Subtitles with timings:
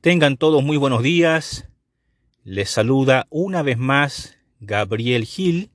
[0.00, 1.68] Tengan todos muy buenos días.
[2.44, 5.72] Les saluda una vez más Gabriel Gil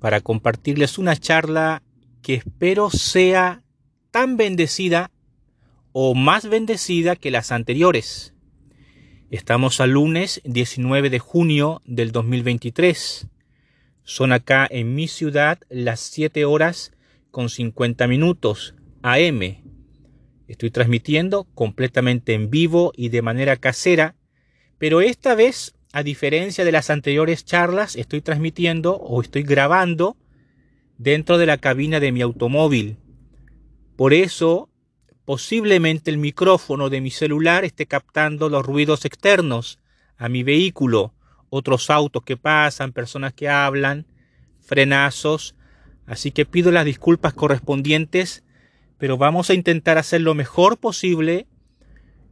[0.00, 1.82] para compartirles una charla
[2.22, 3.62] que espero sea
[4.10, 5.10] tan bendecida
[5.92, 8.34] o más bendecida que las anteriores.
[9.30, 13.28] Estamos al lunes 19 de junio del 2023.
[14.02, 16.92] Son acá en mi ciudad las 7 horas
[17.30, 19.71] con 50 minutos AM
[20.52, 24.16] Estoy transmitiendo completamente en vivo y de manera casera,
[24.76, 30.14] pero esta vez, a diferencia de las anteriores charlas, estoy transmitiendo o estoy grabando
[30.98, 32.98] dentro de la cabina de mi automóvil.
[33.96, 34.68] Por eso,
[35.24, 39.78] posiblemente el micrófono de mi celular esté captando los ruidos externos
[40.18, 41.14] a mi vehículo,
[41.48, 44.04] otros autos que pasan, personas que hablan,
[44.60, 45.54] frenazos,
[46.04, 48.44] así que pido las disculpas correspondientes
[49.02, 51.48] pero vamos a intentar hacer lo mejor posible,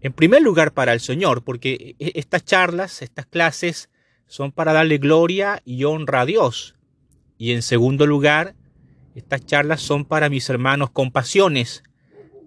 [0.02, 3.90] en primer lugar para el Señor, porque e, estas charlas, estas clases,
[4.28, 6.76] son para darle gloria y honra a Dios.
[7.38, 8.54] Y en segundo lugar,
[9.16, 11.82] estas charlas son para mis hermanos Compasiones,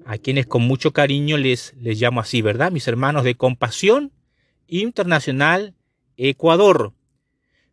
[0.06, 2.72] a quienes con mucho cariño les, les llamo así, ¿verdad?
[2.72, 4.14] Mis hermanos de Compasión
[4.68, 5.76] Internacional
[6.16, 6.94] Ecuador.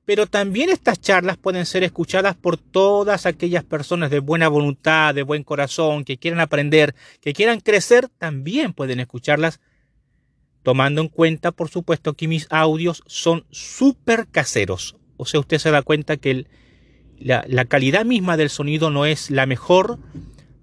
[0.04, 5.22] Pero también estas charlas pueden ser escuchadas por todas aquellas personas de buena voluntad, de
[5.22, 9.60] buen corazón, que quieran aprender, que quieran crecer, también pueden escucharlas,
[10.62, 14.96] tomando en cuenta, por supuesto, que mis audios son súper caseros.
[15.16, 16.46] O sea, usted se da cuenta que
[17.18, 19.98] la, calidad misma del sonido no es la mejor,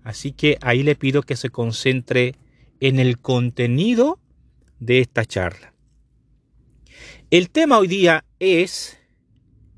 [0.04, 2.36] así que ahí le pido que se concentre
[2.80, 4.20] en el contenido
[4.80, 5.74] de esta charla.
[7.30, 8.97] El tema hoy día es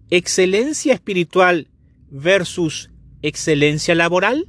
[0.10, 1.68] excelencia espiritual
[2.10, 2.90] versus
[3.22, 4.48] excelencia laboral?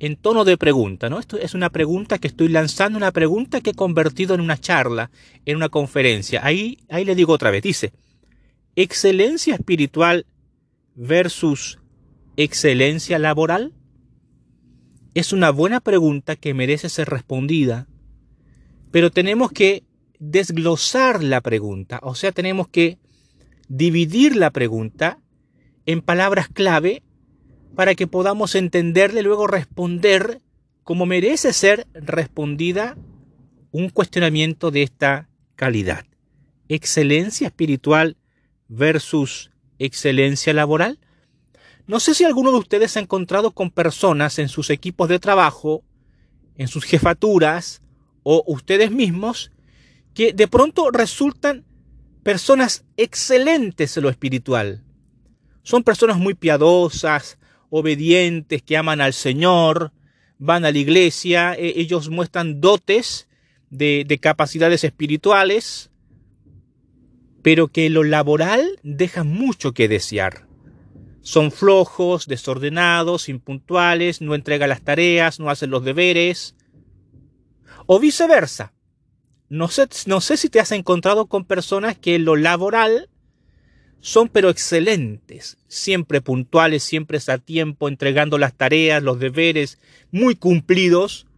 [0.00, 1.18] En tono de pregunta, ¿no?
[1.18, 5.10] Esto es una pregunta que estoy lanzando, una pregunta que he convertido en una charla,
[5.46, 6.44] en una conferencia.
[6.44, 7.92] Ahí, ahí le digo otra vez, dice,
[8.76, 10.26] excelencia espiritual
[10.94, 11.78] versus
[12.36, 13.72] excelencia laboral?
[15.14, 17.86] Es una buena pregunta que merece ser respondida,
[18.90, 19.84] pero tenemos que
[20.18, 22.98] desglosar la pregunta, o sea, tenemos que
[23.68, 25.20] dividir la pregunta
[25.86, 27.02] en palabras clave
[27.74, 30.40] para que podamos entenderle luego responder
[30.82, 32.96] como merece ser respondida
[33.72, 36.06] un cuestionamiento de esta calidad.
[36.68, 38.16] Excelencia espiritual
[38.68, 41.00] versus excelencia laboral.
[41.86, 45.82] No sé si alguno de ustedes ha encontrado con personas en sus equipos de trabajo,
[46.56, 47.82] en sus jefaturas
[48.22, 49.50] o ustedes mismos
[50.14, 51.64] que de pronto resultan
[52.24, 54.82] personas excelentes en lo espiritual.
[55.62, 57.38] Son personas muy piadosas,
[57.70, 59.92] obedientes, que aman al Señor,
[60.38, 63.28] van a la iglesia, e, ellos muestran dotes
[63.70, 65.90] de, de capacidades espirituales,
[67.42, 70.48] pero que lo laboral deja mucho que desear.
[71.20, 76.54] Son flojos, desordenados, impuntuales, no entregan las tareas, no hacen los deberes.
[77.86, 78.73] O viceversa.
[79.54, 83.08] No sé, no sé si te has encontrado con personas que en lo laboral
[84.00, 89.78] son pero excelentes, siempre puntuales, siempre a tiempo, entregando las tareas, los deberes,
[90.10, 91.28] muy cumplidos,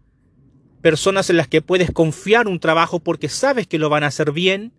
[0.81, 4.33] personas en las que puedes confiar un trabajo porque sabes que lo van a hacer
[4.33, 4.73] bien,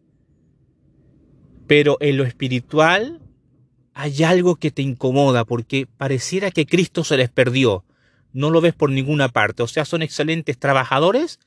[1.67, 3.21] pero en lo espiritual
[3.93, 7.85] hay algo que te incomoda porque pareciera que Cristo se les perdió,
[8.33, 11.39] no lo ves por ninguna parte, o sea, son excelentes trabajadores,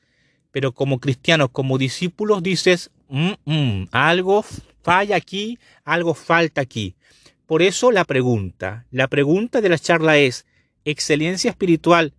[0.51, 4.45] pero como cristianos, como discípulos, dices, mm, mm, algo
[4.83, 6.95] falla aquí, algo falta aquí.
[7.45, 10.45] Por eso la pregunta, la pregunta de la charla es,
[10.85, 12.13] ¿excelencia espiritual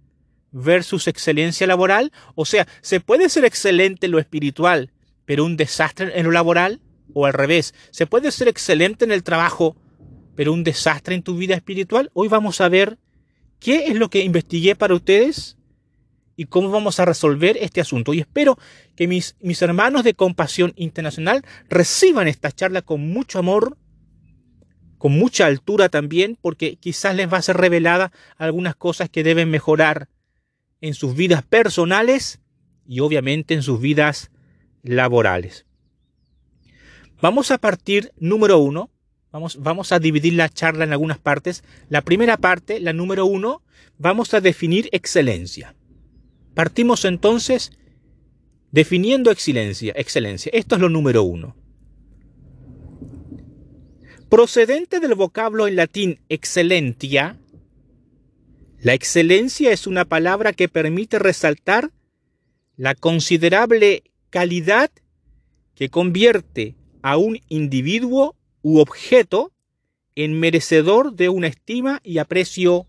[0.51, 2.13] versus excelencia laboral?
[2.35, 4.91] O sea, ¿se puede ser excelente en lo espiritual,
[5.25, 6.81] pero un desastre en lo laboral?
[7.15, 7.75] ¿O al revés?
[7.91, 9.77] ¿Se puede ser excelente en el trabajo,
[10.35, 12.11] pero un desastre en tu vida espiritual?
[12.15, 12.99] Hoy vamos a ver
[13.59, 15.57] qué es lo que investigué para ustedes
[16.43, 18.13] y cómo vamos a resolver este asunto.
[18.13, 18.59] Y espero
[18.97, 23.79] que mis, hermanos de Compasión Internacional reciban esta charla con mucho amor,
[24.99, 29.53] con mucha altura también, porque quizás les va a ser revelada algunas cosas que deben
[29.53, 30.09] mejorar
[30.81, 32.41] en sus vidas personales
[32.89, 34.33] y obviamente en sus vidas
[34.83, 35.65] laborales.
[37.21, 38.91] Vamos a partir número uno.
[39.31, 41.63] Vamos, vamos a dividir la charla en algunas partes.
[41.89, 43.63] La primera parte, la número uno,
[43.97, 45.77] vamos a definir excelencia.
[46.55, 47.73] Partimos entonces
[48.71, 49.93] definiendo excelencia.
[49.97, 50.51] excelencia.
[50.55, 51.57] Esto es lo número uno.
[54.29, 57.39] Procedente del vocablo en latín excelentia,
[58.81, 61.93] la excelencia es una palabra que permite resaltar
[62.77, 64.91] la considerable calidad
[65.75, 69.53] que convierte a un individuo u objeto
[70.15, 72.87] en merecedor de una estima y aprecio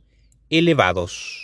[0.50, 1.43] elevados.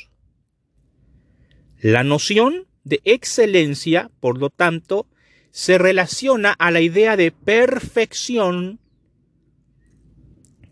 [1.82, 5.08] La noción de excelencia, por lo tanto,
[5.52, 8.80] se relaciona a la idea de perfección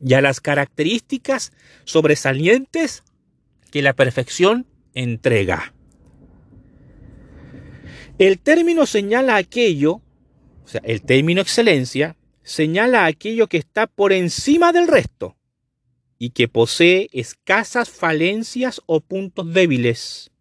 [0.06, 1.54] y a las características
[1.86, 3.04] sobresalientes
[3.72, 5.74] que la perfección entrega.
[8.18, 10.02] El término señala aquello,
[10.64, 15.38] o sea, el término excelencia, señala aquello que está por encima del resto
[16.18, 20.32] y que posee escasas falencias o puntos débiles.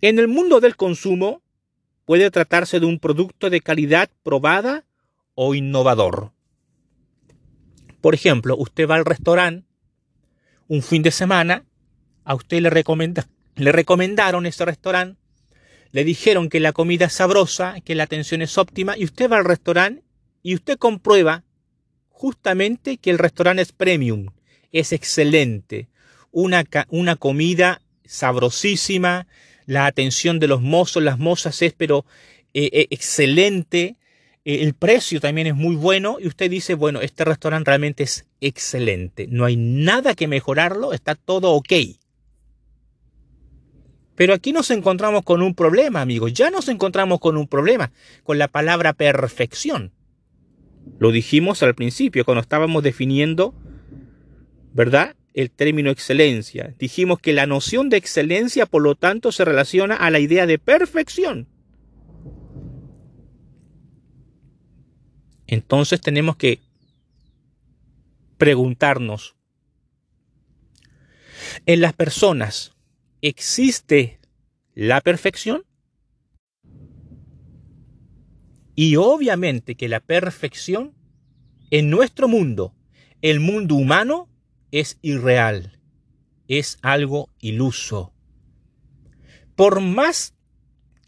[0.00, 1.42] En el mundo del consumo
[2.04, 4.84] puede tratarse de un producto de calidad probada
[5.34, 6.32] o innovador.
[8.00, 9.66] Por ejemplo, usted va al restaurante
[10.68, 11.64] un fin de semana,
[12.24, 15.20] a usted le, recomenda, le recomendaron ese restaurante,
[15.92, 19.38] le dijeron que la comida es sabrosa, que la atención es óptima, y usted va
[19.38, 20.02] al restaurante
[20.42, 21.44] y usted comprueba
[22.08, 24.28] justamente que el restaurante es premium,
[24.72, 25.88] es excelente,
[26.32, 29.26] una, una comida sabrosísima,
[29.66, 32.06] la atención de los mozos, las mozas es pero
[32.54, 33.96] eh, eh, excelente,
[34.44, 38.26] eh, el precio también es muy bueno y usted dice, bueno, este restaurante realmente es
[38.40, 41.72] excelente, no hay nada que mejorarlo, está todo ok.
[44.14, 47.92] Pero aquí nos encontramos con un problema, amigos, ya nos encontramos con un problema,
[48.22, 49.92] con la palabra perfección.
[50.98, 53.54] Lo dijimos al principio, cuando estábamos definiendo,
[54.72, 55.16] ¿verdad?
[55.36, 56.74] El término excelencia.
[56.78, 60.58] Dijimos que la noción de excelencia, por lo tanto, se relaciona a la idea de
[60.58, 61.46] perfección.
[65.46, 66.60] Entonces tenemos que
[68.38, 69.36] preguntarnos,
[71.66, 72.72] ¿en las personas
[73.20, 74.18] existe
[74.74, 75.64] la perfección?
[78.74, 80.94] Y obviamente que la perfección
[81.70, 82.74] en nuestro mundo,
[83.20, 84.30] el mundo humano,
[84.70, 85.80] es irreal,
[86.48, 88.12] es algo iluso.
[89.54, 90.34] Por más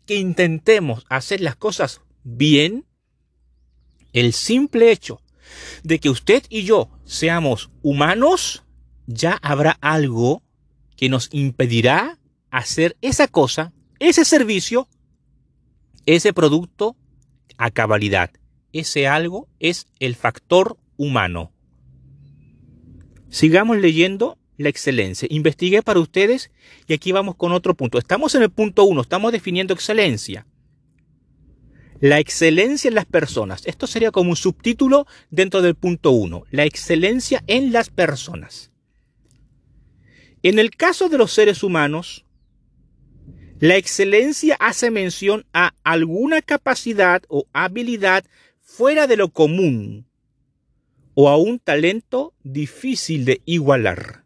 [0.07, 2.87] que intentemos hacer las cosas bien,
[4.13, 5.21] el simple hecho
[5.83, 8.65] de que usted y yo seamos humanos,
[9.07, 10.43] ya habrá algo
[10.97, 12.19] que nos impedirá
[12.51, 14.89] hacer esa cosa, ese servicio,
[16.07, 16.97] ese producto
[17.57, 18.31] a cabalidad.
[18.73, 21.53] Ese algo es el factor humano.
[23.31, 25.29] Sigamos leyendo la excelencia.
[25.31, 26.51] Investigué para ustedes
[26.87, 27.99] y aquí vamos con otro punto.
[27.99, 30.47] Estamos en el punto 1, estamos definiendo excelencia.
[32.01, 33.63] La excelencia en las personas.
[33.67, 36.45] Esto sería como un subtítulo dentro del punto 1.
[36.51, 38.71] La excelencia en las personas.
[40.43, 42.25] En el caso de los seres humanos,
[43.59, 48.25] la excelencia hace mención a alguna capacidad o habilidad
[48.61, 50.08] fuera de lo común
[51.21, 54.23] o a un talento difícil de igualar.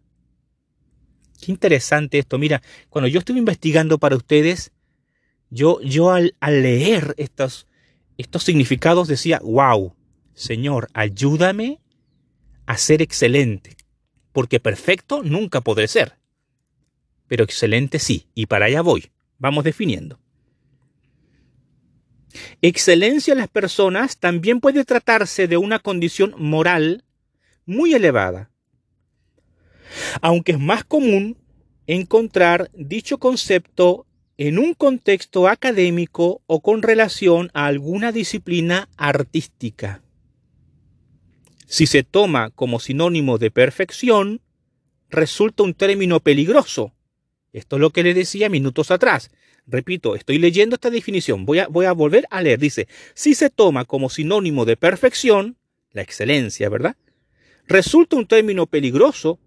[1.41, 2.37] Qué interesante esto.
[2.37, 2.61] Mira,
[2.91, 4.73] cuando yo estuve investigando para ustedes,
[5.49, 7.67] yo, yo al, leer estos,
[8.19, 9.97] estos significados decía, wow,
[10.35, 11.81] Señor, ayúdame
[12.67, 13.75] a ser excelente,
[14.31, 16.19] porque perfecto nunca podré ser,
[17.27, 19.11] pero excelente sí, y para allá voy.
[19.39, 20.21] Vamos definiendo.
[22.61, 27.05] Excelencia en las personas también puede tratarse de una condición moral
[27.67, 28.51] muy elevada,
[30.21, 31.37] aunque es más común
[31.87, 34.07] encontrar dicho concepto
[34.39, 40.03] en un contexto académico o con relación a alguna disciplina artística.
[41.67, 44.41] Si se toma como sinónimo de perfección,
[45.11, 46.93] resulta un término peligroso.
[47.53, 49.31] Esto es lo que le decía minutos atrás.
[49.67, 52.59] Repito, estoy leyendo esta definición, voy a, volver a leer.
[52.59, 55.57] Dice, si se toma como sinónimo de perfección,
[55.93, 56.97] la excelencia, ¿verdad?
[57.67, 59.39] Resulta un término peligroso,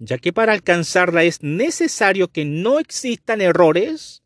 [0.00, 4.22] ya que para alcanzarla es necesario que no existan errores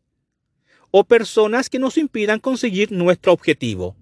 [0.89, 3.95] o personas que nos impidan conseguir nuestro objetivo.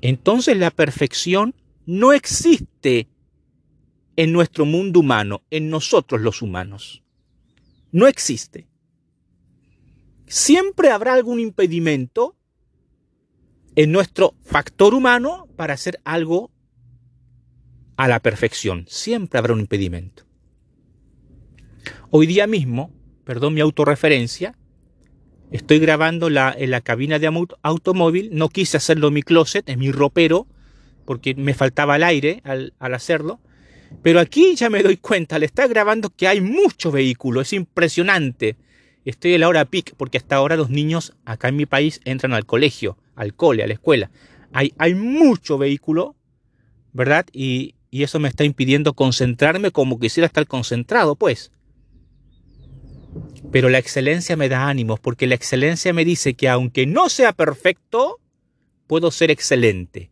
[0.00, 1.54] Entonces la perfección
[1.84, 3.08] no existe
[4.16, 7.02] en nuestro mundo humano, en nosotros los humanos.
[7.92, 8.66] No existe
[10.26, 12.36] siempre habrá algún impedimento
[13.74, 16.50] en nuestro factor humano para hacer algo
[17.96, 18.86] a la perfección.
[18.88, 20.24] Siempre habrá un impedimento.
[22.10, 22.92] Hoy día mismo,
[23.24, 24.56] perdón mi autorreferencia,
[25.50, 27.30] estoy grabando la, en la cabina de
[27.62, 30.46] automóvil, no quise hacerlo en mi closet, en mi ropero,
[31.04, 33.40] porque me faltaba el aire al, al hacerlo.
[34.02, 38.56] Pero aquí ya me doy cuenta, le está grabando que hay mucho vehículo, es impresionante.
[39.06, 42.34] Estoy a la hora pic porque hasta ahora los niños acá en mi país entran
[42.34, 44.10] al colegio al cole, a la escuela.
[44.52, 46.14] Hay, hay mucho vehículo,
[46.92, 47.26] ¿verdad?
[47.32, 51.50] Y, y eso me está impidiendo concentrarme como quisiera estar concentrado, pues.
[53.50, 57.32] Pero la excelencia me da ánimos porque la excelencia me dice que aunque no sea
[57.32, 58.20] perfecto,
[58.86, 60.10] puedo ser excelente.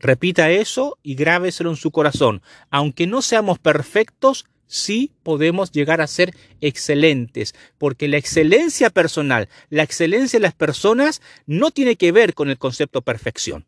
[0.00, 2.42] Repita eso y grábeselo en su corazón.
[2.70, 9.82] Aunque no seamos perfectos, sí podemos llegar a ser excelentes, porque la excelencia personal, la
[9.82, 13.66] excelencia de las personas no tiene que ver con el concepto perfección.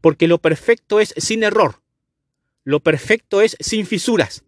[0.00, 1.80] Porque lo perfecto es sin error,
[2.64, 4.44] lo perfecto es sin fisuras,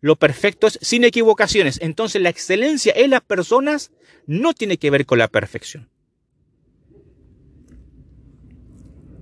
[0.00, 1.80] lo perfecto es sin equivocaciones.
[1.82, 3.90] Entonces la excelencia en las personas
[4.26, 5.90] no tiene que ver con la perfección.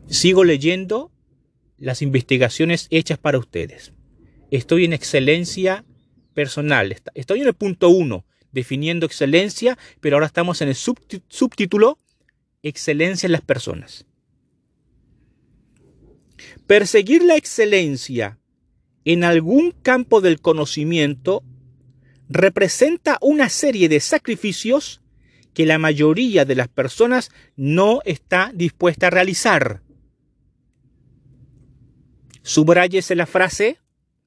[0.07, 1.11] Sigo leyendo
[1.79, 3.94] las investigaciones hechas para ustedes.
[4.55, 5.85] Estoy en excelencia
[6.33, 6.97] personal.
[7.15, 11.99] Estoy en el punto uno, definiendo excelencia, pero ahora estamos en el subtítulo
[12.63, 14.07] excelencia en las personas.
[16.69, 18.39] Perseguir la excelencia
[19.05, 21.43] en algún campo del conocimiento
[22.29, 25.03] representa una serie de sacrificios
[25.53, 29.83] que la mayoría de las personas no está dispuesta a realizar.
[32.43, 33.81] Subrayese la frase,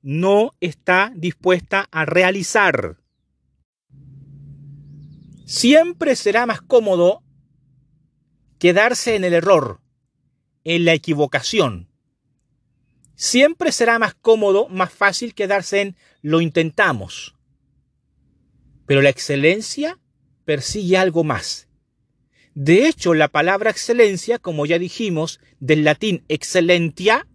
[0.08, 2.96] no está dispuesta a realizar.
[5.46, 7.24] Siempre será más cómodo
[8.58, 9.82] quedarse en el error,
[10.64, 11.90] en la equivocación.
[13.16, 17.36] Siempre será más cómodo, más fácil quedarse en lo intentamos.
[18.86, 20.00] Pero la excelencia
[20.46, 21.68] persigue algo más.
[22.56, 27.28] De hecho, la palabra excelencia, como ya dijimos, del latín excelentia,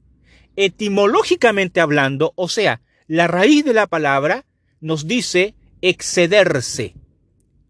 [0.57, 4.45] etimológicamente hablando, o sea, la raíz de la palabra
[4.81, 6.95] nos dice excederse.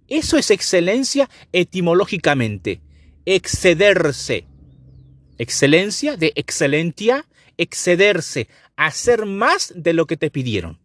[0.09, 2.81] Eso es excelencia etimológicamente.
[3.25, 4.47] Excederse.
[5.39, 10.79] Excelencia de excelentia, excederse, hacer más de lo que te pidieron.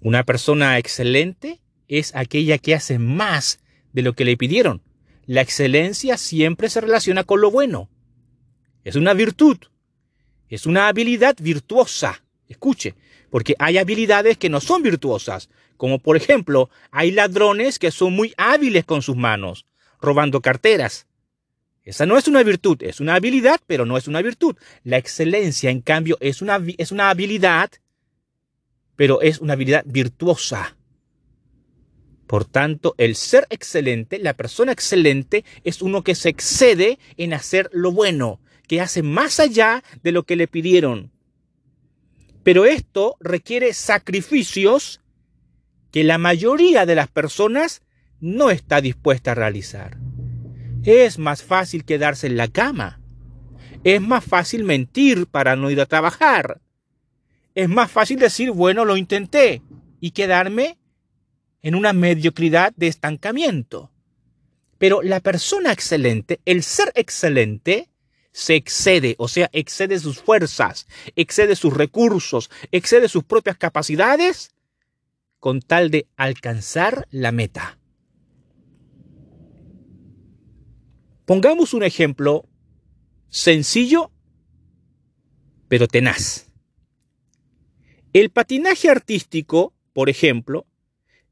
[0.00, 3.58] Una persona excelente es aquella que hace más
[3.92, 4.82] de lo que le pidieron.
[5.26, 7.90] La excelencia siempre se relaciona con lo bueno.
[8.86, 9.58] Es una virtud.
[10.48, 12.22] Es una habilidad virtuosa.
[12.46, 12.94] Escuche,
[13.30, 15.48] porque hay habilidades que no son virtuosas.
[15.76, 19.66] Como por ejemplo, hay ladrones que son muy hábiles con sus manos,
[20.00, 21.08] robando carteras.
[21.82, 24.54] Esa no es una virtud, es una habilidad, pero no es una virtud.
[24.84, 27.72] La excelencia, en cambio, es una, es una habilidad,
[28.94, 30.76] pero es una habilidad virtuosa.
[32.28, 37.68] Por tanto, el ser excelente, la persona excelente, es uno que se excede en hacer
[37.72, 41.12] lo bueno, que hace más allá de lo que le pidieron.
[42.42, 45.00] Pero esto requiere sacrificios
[45.90, 47.82] que la mayoría de las personas
[48.20, 49.98] no está dispuesta a realizar.
[50.84, 53.00] Es más fácil quedarse en la cama.
[53.82, 56.60] Es más fácil mentir para no ir a trabajar.
[57.54, 59.62] Es más fácil decir, bueno, lo intenté
[60.00, 60.78] y quedarme
[61.62, 63.90] en una mediocridad de estancamiento.
[64.78, 67.88] Pero la persona excelente, el ser excelente,
[68.36, 74.50] se excede, o sea, excede sus fuerzas, excede sus recursos, excede sus propias capacidades
[75.40, 77.78] con tal de alcanzar la meta.
[81.24, 82.46] Pongamos un ejemplo
[83.30, 84.12] sencillo,
[85.68, 86.52] pero tenaz.
[88.12, 90.66] El patinaje artístico, por ejemplo,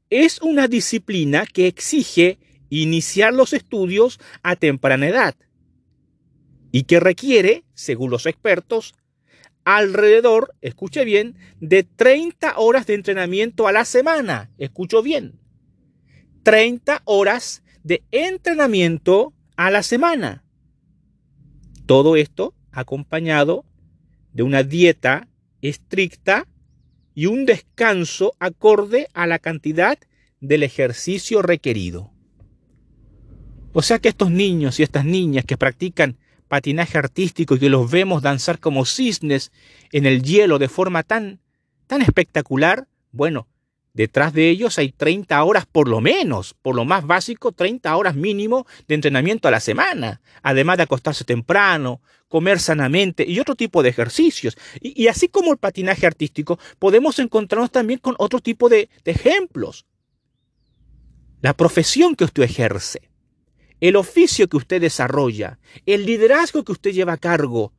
[0.09, 5.35] es una disciplina que exige iniciar los estudios a temprana edad
[6.75, 8.95] y que requiere, según los expertos,
[9.63, 14.51] alrededor, escuche bien, de 30 horas de entrenamiento a la semana.
[14.57, 15.39] Escucho bien.
[16.43, 20.43] 30 horas de entrenamiento a la semana.
[21.85, 23.63] Todo esto acompañado
[24.33, 25.29] de una dieta
[25.61, 26.45] estricta
[27.13, 29.97] y un descanso acorde a la cantidad
[30.41, 32.11] del ejercicio requerido.
[33.71, 36.17] O sea que estos niños y estas niñas que practican
[36.47, 39.51] patinaje artístico y que los vemos danzar como cisnes
[39.91, 41.39] en el hielo de forma tan,
[41.87, 43.47] tan espectacular, bueno,
[43.93, 48.15] detrás de ellos hay 30 horas por lo menos, por lo más básico, 30 horas
[48.15, 53.81] mínimo de entrenamiento a la semana, además de acostarse temprano, comer sanamente y otro tipo
[53.81, 54.57] de ejercicios.
[54.81, 59.85] Y, así como el patinaje artístico, podemos encontrarnos también con otro tipo de ejemplos.
[61.41, 63.14] La profesión que usted ejerce
[63.81, 67.73] el oficio que usted desarrolla, el liderazgo que usted lleva a cargo,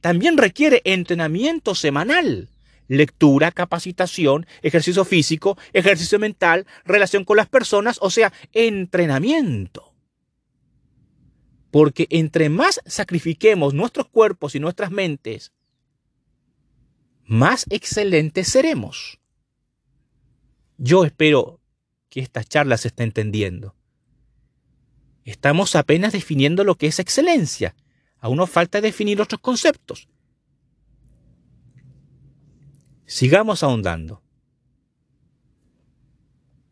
[0.00, 2.48] también requiere entrenamiento semanal.
[2.90, 9.94] lectura, capacitación, ejercicio físico, ejercicio mental, relación con las personas, o sea, entrenamiento.
[11.70, 15.52] Porque entre más sacrifiquemos nuestros cuerpos y nuestras mentes,
[17.26, 19.20] más excelentes seremos.
[20.76, 21.60] Yo espero
[22.08, 23.76] que esta charla se esté entendiendo.
[25.30, 27.76] Estamos apenas definiendo lo que es excelencia.
[28.18, 30.08] Aún nos falta definir otros conceptos.
[33.06, 34.22] Sigamos ahondando.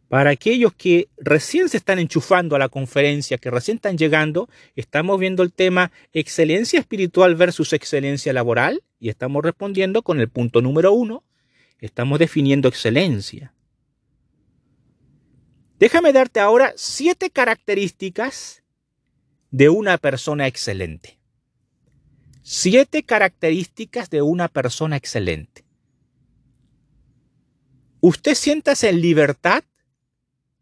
[0.08, 5.20] Para aquellos que recién se están enchufando a la conferencia, que recién están llegando, estamos
[5.20, 10.92] viendo el tema excelencia espiritual versus excelencia laboral y estamos respondiendo con el punto número
[10.92, 11.22] uno.
[11.78, 13.54] Estamos definiendo excelencia.
[15.78, 18.62] Déjame darte ahora siete características
[19.50, 21.18] de una persona excelente.
[22.42, 25.64] Siete características de una persona excelente.
[28.00, 29.64] Usted siéntase en libertad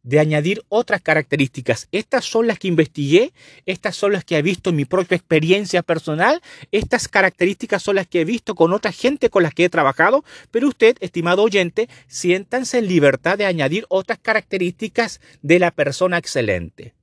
[0.06, 1.88] de añadir otras características.
[1.90, 3.32] Estas son las que investigué,
[3.66, 8.06] estas son las que he visto en mi propia experiencia personal, estas características son las
[8.06, 11.88] que he visto con otra gente con las que he trabajado, pero usted, estimado oyente,
[12.06, 16.94] siéntanse en libertad de añadir otras características de la persona excelente.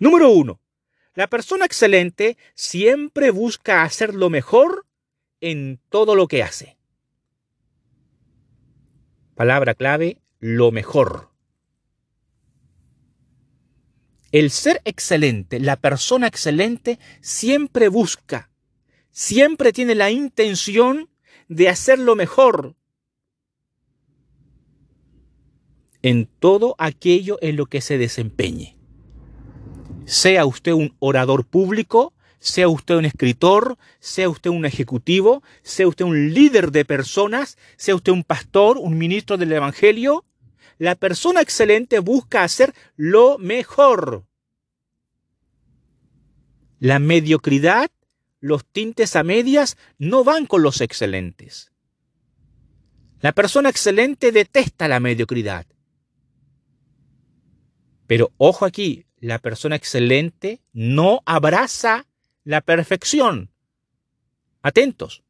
[0.00, 0.60] Número uno,
[1.14, 4.86] la persona excelente siempre busca hacer lo mejor
[5.40, 6.76] en todo lo que hace.
[9.36, 11.27] Palabra clave, lo mejor.
[14.30, 18.50] El ser excelente, la persona excelente, siempre busca,
[19.10, 21.08] siempre tiene la intención
[21.48, 22.76] de hacer lo mejor
[26.02, 28.76] en todo aquello en lo que se desempeñe.
[30.04, 36.04] Sea usted un orador público, sea usted un escritor, sea usted un ejecutivo, sea usted
[36.04, 40.24] un líder de personas, sea usted un pastor, un ministro del Evangelio,
[40.78, 44.24] la persona excelente busca hacer lo mejor.
[46.78, 47.90] La mediocridad,
[48.40, 51.72] los tintes a medias no van con los excelentes.
[53.20, 55.66] La persona excelente detesta la mediocridad.
[58.06, 62.06] Pero ojo aquí, la persona excelente no abraza
[62.44, 63.50] la perfección.
[64.62, 65.24] Atentos.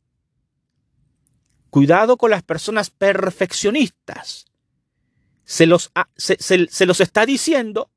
[1.71, 4.48] Cuidado con las personas perfeccionistas
[5.49, 7.91] se los, se, los está diciendo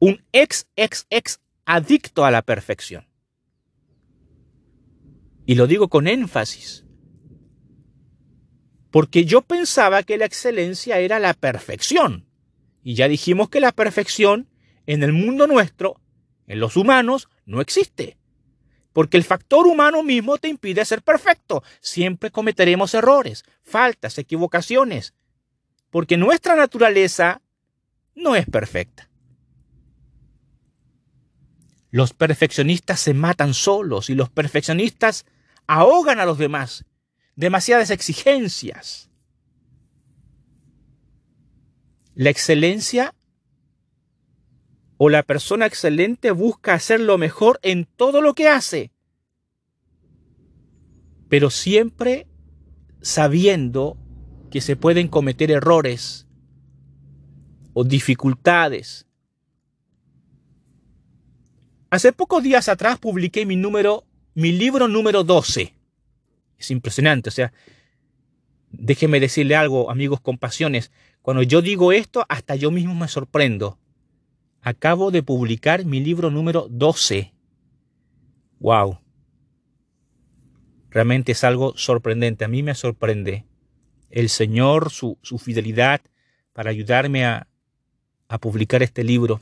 [0.00, 3.06] un ex, ex, ex adicto a la perfección.
[5.46, 6.84] Y lo digo con énfasis.
[8.90, 12.26] Porque yo pensaba que la excelencia era la perfección.
[12.82, 14.48] Y ya dijimos que la perfección
[14.86, 16.00] en el mundo nuestro,
[16.48, 18.18] en los humanos, no existe.
[18.92, 21.62] Porque el factor humano mismo te impide ser perfecto.
[21.80, 25.14] Siempre cometeremos errores, faltas, equivocaciones
[25.90, 27.42] porque nuestra naturaleza
[28.14, 29.08] no es perfecta.
[31.90, 35.26] Los perfeccionistas se matan solos y los perfeccionistas
[35.66, 36.84] ahogan a los demás.
[37.34, 39.10] Demasiadas exigencias.
[42.14, 43.14] La excelencia
[45.02, 48.92] o la persona excelente busca hacer lo mejor en todo lo que hace,
[51.30, 52.26] pero siempre
[53.00, 53.96] sabiendo
[54.50, 56.26] que se pueden cometer errores
[57.72, 59.06] o dificultades.
[61.88, 65.74] Hace pocos días atrás publiqué mi número, mi libro número 12.
[66.58, 67.52] Es impresionante, o sea,
[68.70, 70.90] déjeme decirle algo, amigos con pasiones.
[71.22, 73.78] Cuando yo digo esto, hasta yo mismo me sorprendo.
[74.62, 77.32] Acabo de publicar mi libro número 12.
[78.58, 78.98] ¡Wow!
[80.90, 82.44] Realmente es algo sorprendente.
[82.44, 83.46] A mí me sorprende
[84.10, 86.00] el Señor, su, fidelidad
[86.52, 87.46] para ayudarme a,
[88.28, 89.40] a publicar este libro.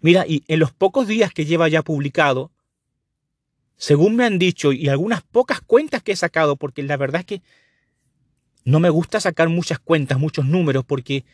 [0.00, 2.52] Mira, y en los pocos días que lleva ya publicado,
[3.76, 7.26] según me han dicho, y algunas pocas cuentas que he sacado, porque la verdad es
[7.26, 7.42] que
[8.64, 11.24] no me gusta sacar muchas cuentas, muchos números, porque,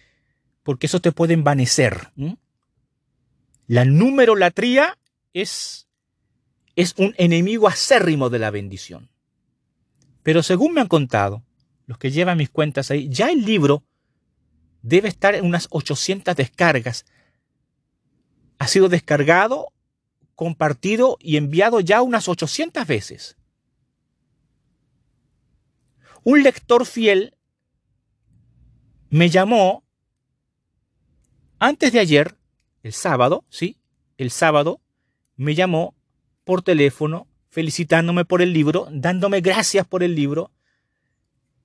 [0.63, 2.13] porque eso te puede envanecer.
[3.67, 4.99] La numerolatría
[5.33, 5.89] es,
[6.77, 9.09] es un enemigo acérrimo de la bendición.
[10.23, 11.43] Pero según me han contado,
[11.87, 13.85] los que llevan mis cuentas ahí, ya el libro
[14.83, 17.05] debe estar en unas 800 descargas.
[18.59, 19.73] Ha sido descargado,
[20.35, 23.37] compartido y enviado ya unas 800 veces.
[26.23, 27.37] Un lector fiel
[29.11, 29.85] me llamó
[31.59, 32.37] antes de ayer,
[32.83, 33.79] el sábado, sí,
[34.19, 34.81] el sábado,
[35.37, 35.95] me llamó
[36.45, 40.51] por teléfono felicitándome por el libro, dándome gracias por el libro,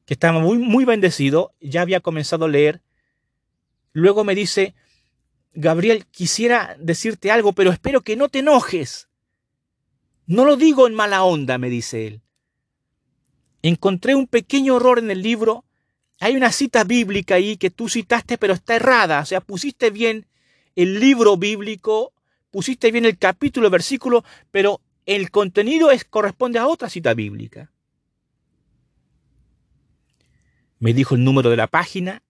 [0.10, 2.82] que estaba muy, muy bendecido, ya había comenzado a leer.
[3.94, 4.74] Luego me dice,
[5.54, 9.08] Gabriel, quisiera decirte algo, pero espero que no te enojes.
[10.26, 12.22] No lo digo en mala onda, me dice él.
[13.62, 15.64] Encontré un pequeño error en el libro.
[16.20, 19.20] Hay una cita bíblica ahí que tú citaste, pero está errada.
[19.20, 20.26] O sea, pusiste bien
[20.76, 22.14] el libro bíblico,
[22.50, 27.72] pusiste bien el capítulo, versículo, pero el contenido es, corresponde a otra cita bíblica.
[30.80, 32.24] Me dijo el número de la página.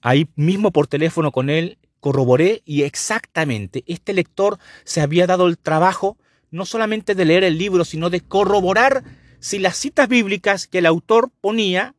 [0.00, 5.58] Ahí mismo por teléfono con él corroboré y exactamente este lector se había dado el
[5.58, 6.18] trabajo
[6.50, 9.04] no solamente de leer el libro, sino de corroborar
[9.40, 11.94] si las citas bíblicas que el autor ponía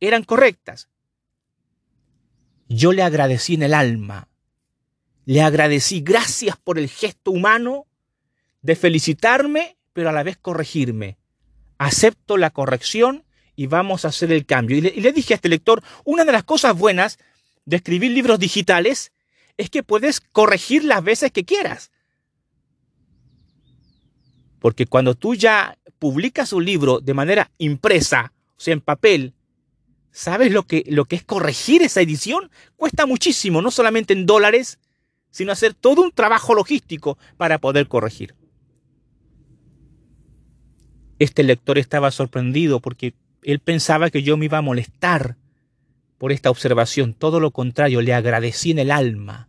[0.00, 0.88] eran correctas.
[2.68, 4.28] Yo le agradecí en el alma,
[5.26, 7.86] le agradecí gracias por el gesto humano
[8.62, 11.18] de felicitarme, pero a la vez corregirme.
[11.78, 13.24] Acepto la corrección
[13.62, 14.76] y vamos a hacer el cambio.
[14.76, 17.20] Y le, dije a este lector, una de las cosas buenas
[17.64, 19.12] de escribir libros digitales
[19.56, 21.92] es que puedes corregir las veces que quieras.
[24.58, 29.32] Porque cuando tú ya publicas un libro de manera impresa, o sea, en papel,
[30.10, 32.50] ¿sabes lo que, lo que es corregir esa edición?
[32.74, 34.80] Cuesta muchísimo, no solamente en dólares,
[35.30, 38.34] sino hacer todo un trabajo logístico para poder corregir.
[41.20, 45.36] Este lector estaba sorprendido porque él pensaba que yo me iba a molestar
[46.18, 47.14] por esta observación.
[47.14, 49.48] Todo lo contrario, le agradecí en el alma.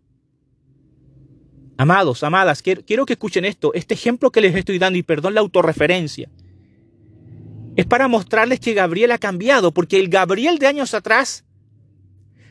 [1.78, 3.74] Amados, amadas, quiero, que escuchen esto.
[3.74, 6.30] Este ejemplo que les estoy dando, y perdón la autorreferencia,
[7.76, 11.46] es para mostrarles que Gabriel ha cambiado, porque el Gabriel de años atrás,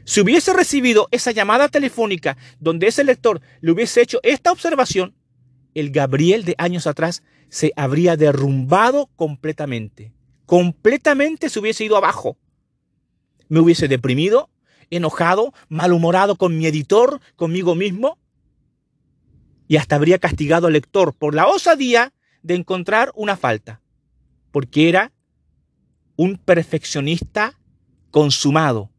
[0.05, 5.15] si hubiese recibido esa llamada telefónica donde ese lector le hubiese hecho esta observación,
[5.75, 10.13] el Gabriel de años atrás se habría derrumbado completamente.
[10.53, 12.37] Completamente se hubiese ido abajo.
[13.49, 14.51] Me hubiese deprimido,
[14.91, 18.19] enojado, malhumorado con mi editor, conmigo mismo,
[19.67, 22.13] y hasta habría castigado al lector por la osadía
[22.43, 23.81] de encontrar una falta,
[24.51, 25.15] porque era
[26.17, 27.59] un perfeccionista
[28.11, 28.91] consumado.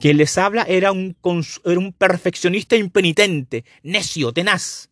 [0.00, 1.14] Quien les habla era un,
[1.62, 4.88] era un perfeccionista impenitente, necio, tenaz.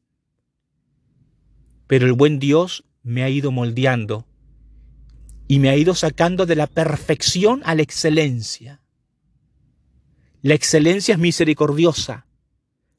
[1.87, 4.27] Pero el buen Dios me ha ido moldeando
[5.47, 8.81] y me ha ido sacando de la perfección a la excelencia.
[10.43, 12.27] La excelencia es misericordiosa,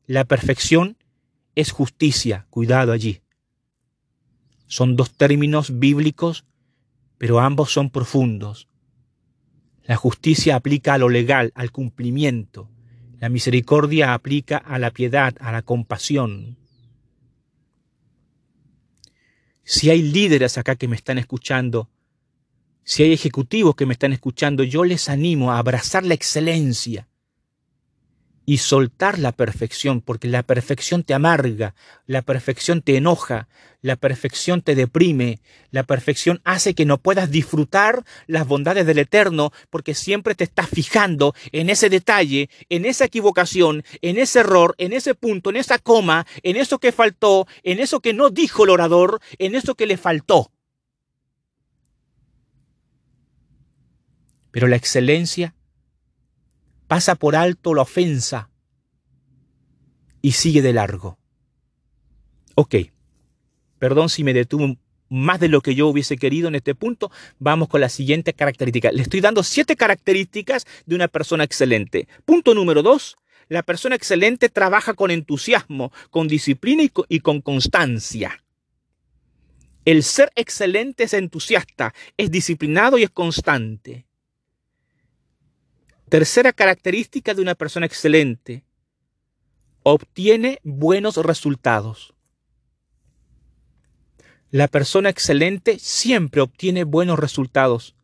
[0.08, 0.97] la perfección
[1.55, 3.21] es justicia, cuidado allí.
[4.67, 6.45] Son dos términos bíblicos,
[7.17, 8.67] pero ambos son profundos.
[9.84, 12.69] La justicia aplica a lo legal, al cumplimiento.
[13.19, 16.58] La misericordia aplica a la piedad, a la compasión.
[19.63, 21.89] Si hay líderes acá que me están escuchando,
[22.86, 27.08] si hay ejecutivos que me están escuchando, yo les animo a abrazar la excelencia,
[28.45, 31.74] y soltar la perfección, porque la perfección te amarga,
[32.06, 33.48] la perfección te enoja,
[33.82, 35.39] la perfección te deprime,
[35.71, 40.69] la perfección hace que no puedas disfrutar las bondades del Eterno, porque siempre te estás
[40.69, 45.80] fijando en ese detalle, en esa equivocación, en ese error, en ese punto, en esa
[45.80, 49.88] coma, en eso que faltó, en eso que no dijo el orador, en eso que
[49.88, 50.52] le faltó.
[54.56, 55.54] Pero la excelencia
[56.88, 58.50] pasa por alto la ofensa
[60.22, 61.20] y sigue de largo.
[62.56, 62.76] Ok,
[63.80, 64.78] perdón si me detuve
[65.10, 68.94] más de lo que yo hubiese querido en este punto, vamos con la siguiente característica.
[68.94, 72.08] Le estoy dando siete características de una persona excelente.
[72.24, 73.18] Punto número dos,
[73.50, 78.41] la persona excelente trabaja con entusiasmo, con disciplina y y con constancia.
[79.84, 84.05] El ser excelente es entusiasta, es disciplinado y es constante.
[86.10, 88.63] Tercera característica de una persona excelente.
[89.84, 92.13] Obtiene buenos resultados.
[94.52, 97.96] La persona excelente siempre obtiene buenos resultados.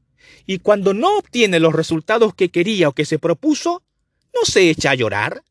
[0.46, 3.84] Y cuando no obtiene los resultados que quería o que se propuso,
[4.34, 5.44] no se echa a llorar,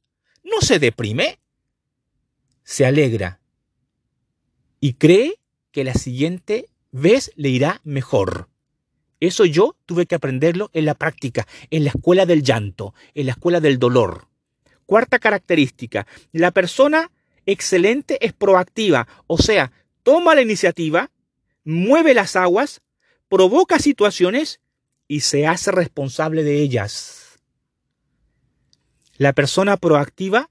[0.43, 1.39] no se deprime,
[2.65, 3.41] se alegra
[4.81, 8.50] y cree que la siguiente vez le irá mejor.
[9.20, 13.33] Eso yo tuve que aprenderlo en la práctica, en la escuela del llanto, en la
[13.33, 14.28] escuela del dolor.
[14.87, 17.12] Cuarta característica, la persona
[17.46, 21.11] excelente es proactiva, o sea, toma la iniciativa,
[21.64, 22.80] mueve las aguas,
[23.28, 24.61] provoca situaciones
[25.06, 27.38] y se hace responsable de ellas.
[29.16, 30.50] La persona proactiva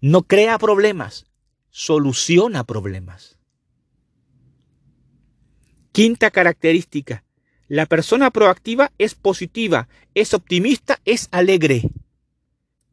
[0.00, 1.26] no crea problemas,
[1.70, 3.39] soluciona problemas.
[5.92, 7.24] Quinta característica.
[7.66, 11.82] La persona proactiva es positiva, es optimista, es alegre.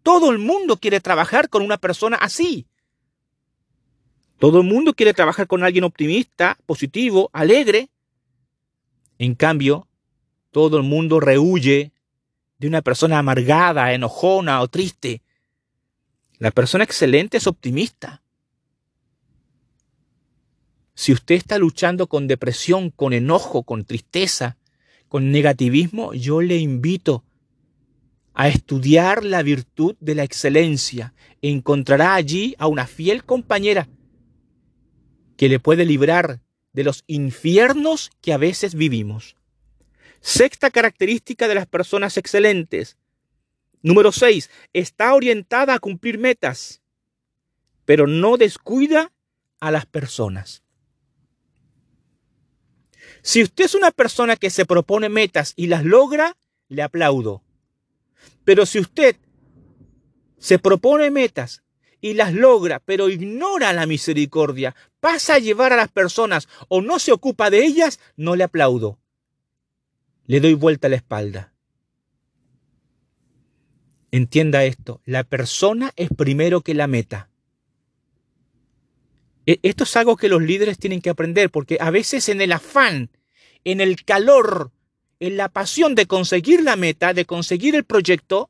[0.04, 2.68] Todo el mundo quiere trabajar con una persona así.
[4.40, 7.90] Todo el mundo quiere trabajar con alguien optimista, positivo, alegre.
[9.18, 9.88] En cambio,
[10.52, 11.92] todo el mundo rehuye
[12.58, 15.22] de una persona amargada, enojona o triste.
[16.40, 18.22] La persona excelente es optimista.
[20.98, 24.58] Si usted está luchando con depresión, con enojo, con tristeza,
[25.08, 27.24] con negativismo, yo le invito
[28.34, 31.14] a estudiar la virtud de la excelencia.
[31.44, 33.88] Encontrará allí a una fiel compañera
[35.38, 36.42] que le puede librar
[36.74, 39.36] de los infiernos que a veces vivimos.
[40.20, 42.98] Sexta característica de las personas excelentes.
[43.84, 44.50] Número 6.
[44.74, 46.82] Está orientada a cumplir metas,
[47.86, 49.12] pero no descuida
[49.60, 50.64] a las personas.
[53.28, 56.38] Si usted es una persona que se propone metas y las logra,
[56.70, 57.44] le aplaudo.
[58.46, 59.18] Pero si usted
[60.38, 61.64] se propone metas
[62.00, 67.00] y las logra, pero ignora la misericordia, pasa a llevar a las personas o no
[67.00, 69.00] se ocupa de ellas, no le aplaudo
[70.28, 71.54] le doy vuelta a la espalda.
[74.12, 77.30] Entienda esto, la persona es primero que la meta.
[79.46, 82.52] E, esto es algo que los líderes tienen que aprender, porque a veces en el
[82.52, 83.10] afán,
[83.68, 84.72] en el calor,
[85.20, 88.50] en la pasión de conseguir la meta, de conseguir el proyecto,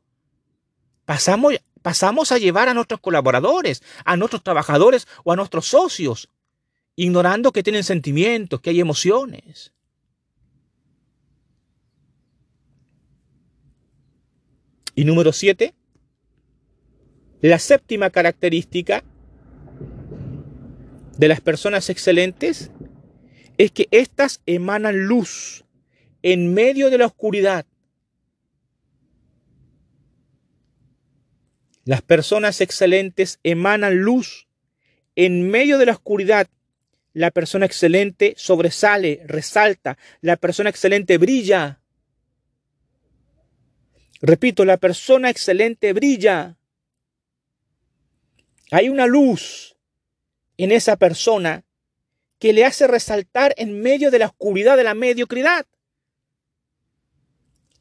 [1.05, 6.29] pasamos, pasamos a llevar a nuestros colaboradores, a nuestros trabajadores o a nuestros socios,
[6.95, 9.73] ignorando que tienen sentimientos, que hay emociones.
[14.93, 15.73] Y número siete,
[17.41, 19.03] la séptima característica
[21.17, 22.69] de las personas excelentes
[23.57, 25.65] es que éstas emanan luz
[26.21, 27.65] en medio de la oscuridad.
[31.85, 34.47] Las personas excelentes emanan luz
[35.15, 36.47] en medio de la oscuridad.
[37.13, 39.97] La persona excelente sobresale, resalta.
[40.21, 41.81] La persona excelente brilla.
[44.21, 46.57] Repito, la persona excelente brilla.
[48.69, 49.77] Hay una luz
[50.57, 51.63] en esa persona
[52.39, 55.65] que le hace resaltar en medio de la oscuridad de la mediocridad.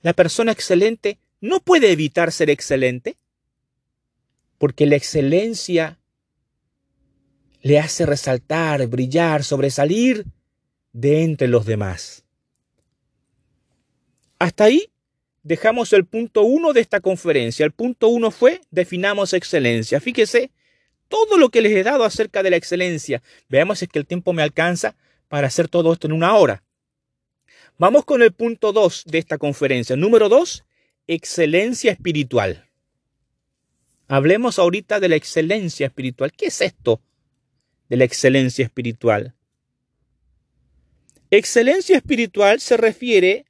[0.03, 3.17] La persona excelente no puede evitar ser excelente
[4.59, 5.99] porque la excelencia
[7.61, 10.25] le hace resaltar, brillar, sobresalir
[10.93, 12.25] de entre los demás.
[14.39, 14.91] Hasta ahí
[15.43, 17.65] dejamos el punto uno de esta conferencia.
[17.65, 20.01] El punto uno fue definamos excelencia.
[20.01, 20.51] Fíjese
[21.09, 23.23] todo lo que les he dado acerca de la excelencia.
[23.49, 24.97] Veamos si es que el tiempo me alcanza
[25.29, 26.63] para hacer todo esto en una hora.
[27.79, 29.97] Vamos con el punto dos de esta conferencia.
[29.97, 30.65] Número dos,
[31.07, 32.69] excelencia espiritual.
[34.09, 36.33] Hablemos ahorita de la excelencia espiritual.
[36.33, 37.01] ¿Qué es esto
[37.89, 39.35] de la excelencia espiritual?
[41.31, 43.47] Excelencia espiritual se refiere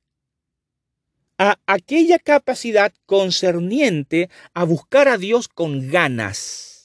[1.38, 6.75] a aquella capacidad concerniente a buscar a Dios con ganas,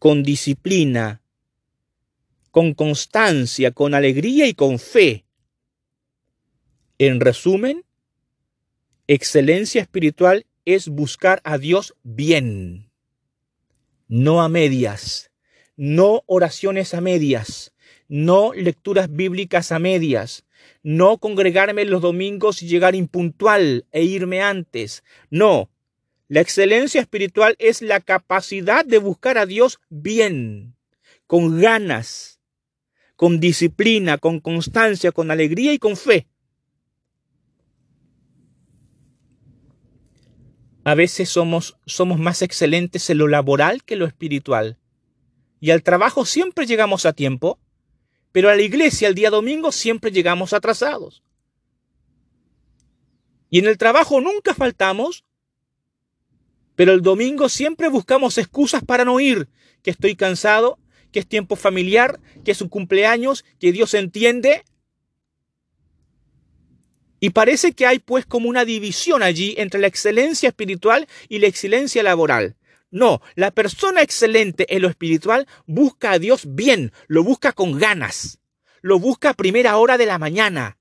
[0.00, 1.20] con disciplina,
[2.50, 5.26] con constancia, con alegría y con fe.
[6.98, 7.84] En resumen,
[9.06, 12.90] excelencia espiritual es buscar a Dios bien,
[14.08, 15.30] no a medias,
[15.76, 17.74] no oraciones a medias,
[18.08, 20.46] no lecturas bíblicas a medias,
[20.82, 25.04] no congregarme los domingos y llegar impuntual e irme antes.
[25.28, 25.70] No.
[26.30, 30.76] La excelencia espiritual es la capacidad de buscar a Dios bien,
[31.26, 32.38] con ganas,
[33.16, 36.28] con disciplina, con constancia, con alegría y con fe.
[40.84, 44.78] A veces somos, somos más excelentes en lo laboral que en lo espiritual.
[45.58, 47.58] Y al trabajo siempre llegamos a tiempo,
[48.30, 51.24] pero a la iglesia el día domingo siempre llegamos atrasados.
[53.48, 55.24] Y en el trabajo nunca faltamos,
[56.80, 59.50] pero el domingo siempre buscamos excusas para no ir,
[59.82, 60.78] que estoy cansado,
[61.12, 64.64] que es tiempo familiar, que es un cumpleaños, que Dios entiende.
[67.20, 71.48] Y parece que hay pues como una división allí entre la excelencia espiritual y la
[71.48, 72.56] excelencia laboral.
[72.90, 78.38] No, la persona excelente en lo espiritual busca a Dios bien, lo busca con ganas,
[78.80, 80.79] lo busca a primera hora de la mañana.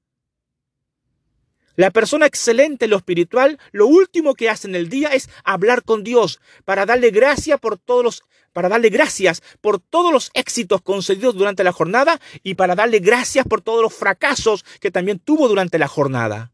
[1.80, 5.84] La persona excelente en lo espiritual, lo último que hace en el día es hablar
[5.84, 10.82] con Dios para darle gracias por todos los para darle gracias por todos los éxitos
[10.82, 15.48] concedidos durante la jornada y para darle gracias por todos los fracasos que también tuvo
[15.48, 16.52] durante la jornada.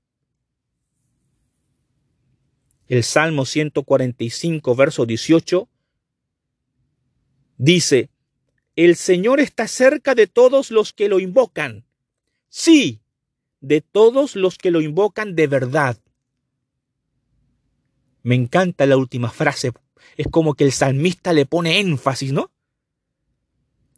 [2.88, 5.68] El Salmo 145, verso 18,
[7.58, 8.12] dice,
[8.76, 11.84] El Señor está cerca de todos los que lo invocan.
[12.48, 13.02] Sí,
[13.62, 15.98] de todos los que lo invocan de verdad.
[18.24, 19.72] Me encanta la última frase.
[20.18, 22.52] Es como que el salmista le pone énfasis, ¿no?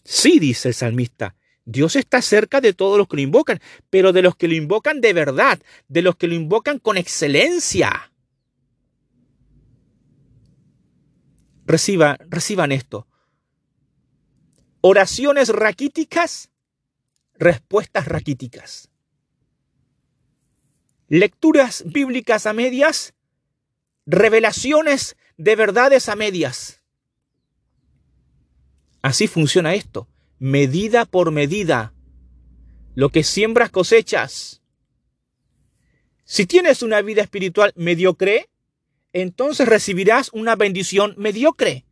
[0.04, 4.22] Sí, dice el salmista, Dios está cerca de todos los que lo invocan, pero de
[4.22, 8.14] los que lo invocan de verdad, de los que lo invocan con excelencia.
[11.66, 13.06] Reciba, reciban esto.
[14.80, 16.52] Oraciones raquíticas,
[17.38, 18.90] respuestas raquíticas.
[21.10, 23.14] Lecturas bíblicas a medias,
[24.06, 26.82] revelaciones de verdades a medias.
[29.02, 31.94] Así funciona esto, medida por medida.
[32.94, 34.62] Lo que siembras cosechas.
[36.26, 38.50] Si tienes una vida espiritual mediocre,
[39.14, 41.86] entonces recibirás una bendición mediocre.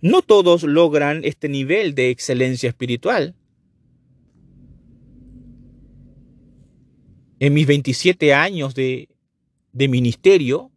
[0.00, 3.34] No todos logran este nivel de excelencia espiritual.
[7.40, 9.08] En mis 27 años de,
[9.72, 10.70] de ministerio,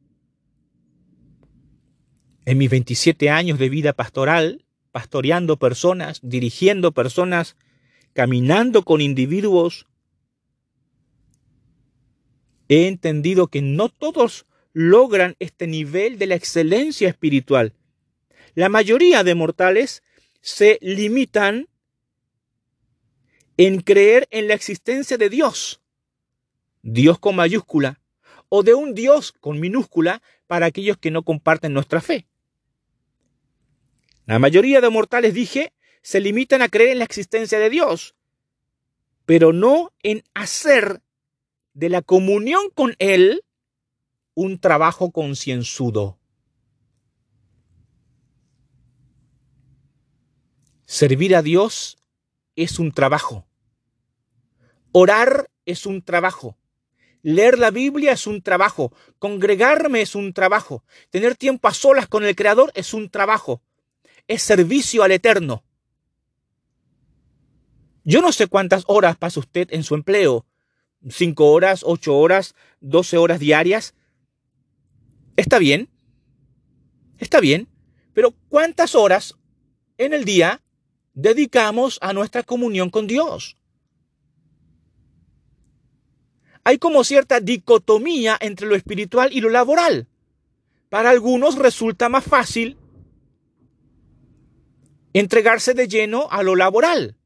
[2.45, 7.58] en mis 27 años de vida pastoral, pastoreando personas, dirigiendo personas,
[8.13, 9.88] caminando con individuos,
[12.69, 17.73] he entendido que no todos logran este nivel de la excelencia espiritual.
[18.56, 20.02] La mayoría de mortales
[20.39, 21.67] se limitan
[23.58, 25.83] en creer en la existencia de Dios
[26.84, 28.00] Dios con mayúscula,
[28.50, 32.28] o de un Dios con minúscula para aquellos que no comparten nuestra fe.
[34.26, 38.15] La mayoría de mortales, dije, se limitan a creer en la existencia de Dios,
[39.26, 41.02] pero no en hacer
[41.74, 43.43] de la comunión con Él
[44.36, 46.19] un trabajo concienzudo.
[50.86, 51.98] Servir a Dios
[52.56, 53.48] es un trabajo.
[54.91, 56.58] Orar es un trabajo.
[57.23, 62.25] Leer la Biblia es un trabajo, congregarme es un trabajo, tener tiempo a solas con
[62.25, 63.62] el Creador es un trabajo,
[64.27, 65.63] es servicio al Eterno.
[68.03, 70.45] Yo no sé cuántas horas pasa usted en su empleo,
[71.09, 73.95] cinco horas, ocho horas, doce horas diarias.
[75.38, 75.89] Está bien,
[77.19, 77.69] está bien,
[78.13, 79.38] pero ¿cuántas horas
[79.97, 80.62] en el día
[81.13, 83.55] dedicamos a nuestra comunión con Dios?
[86.63, 90.08] Hay como cierta dicotomía entre lo espiritual y lo laboral.
[90.89, 92.78] Para algunos resulta más fácil
[95.13, 97.17] entregarse de lleno a lo laboral.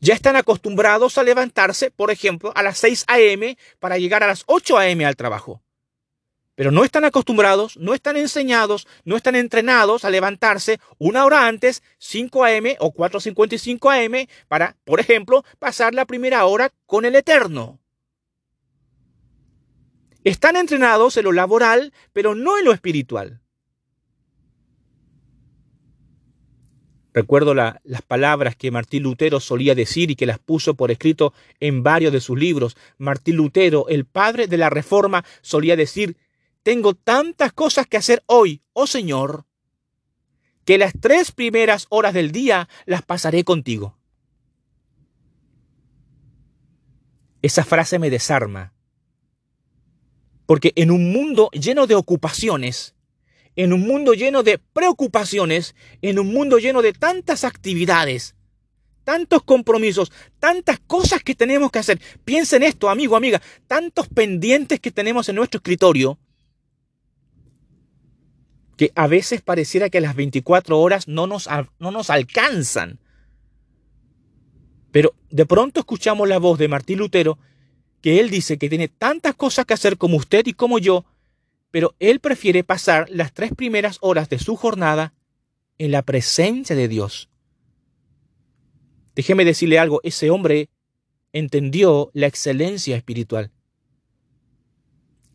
[0.00, 3.58] Ya están acostumbrados a levantarse, por ejemplo, a las 6 a.m.
[3.80, 5.04] para llegar a las 8 a.m.
[5.04, 5.62] al trabajo.
[6.58, 11.84] Pero no están acostumbrados, no están enseñados, no están entrenados a levantarse una hora antes,
[11.98, 12.76] 5 a.m.
[12.80, 14.28] o 4.55 a.m.
[14.48, 17.78] para, por ejemplo, pasar la primera hora con el Eterno.
[20.24, 23.40] Están entrenados en lo laboral, pero no en lo espiritual.
[27.14, 31.84] Recuerdo las palabras que Martín Lutero solía decir y que las puso por escrito en
[31.84, 32.76] varios de sus libros.
[32.96, 36.16] Martín Lutero, el padre de la Reforma, solía decir,
[36.68, 39.46] tengo tantas cosas que hacer hoy, oh Señor,
[40.66, 43.96] que las tres primeras horas del día las pasaré contigo.
[47.40, 48.74] Esa frase me desarma,
[50.44, 52.94] porque en un mundo lleno de ocupaciones,
[53.56, 58.34] en un mundo lleno de preocupaciones, en un mundo lleno de tantas actividades,
[59.04, 61.98] tantos compromisos, tantas cosas que tenemos que hacer.
[62.26, 66.18] Piensa en esto, amigo, amiga, tantos pendientes que tenemos en nuestro escritorio,
[68.78, 71.48] que a veces pareciera que las 24 horas no nos,
[71.80, 73.00] no nos alcanzan.
[74.92, 77.38] Pero de pronto escuchamos la voz de Martín Lutero,
[78.00, 81.04] que él dice que tiene tantas cosas que hacer como usted y como yo,
[81.72, 85.12] pero él prefiere pasar las tres primeras horas de su jornada
[85.78, 87.28] en la presencia de Dios.
[89.16, 90.70] Déjeme decirle algo, ese hombre
[91.32, 93.50] entendió la excelencia espiritual.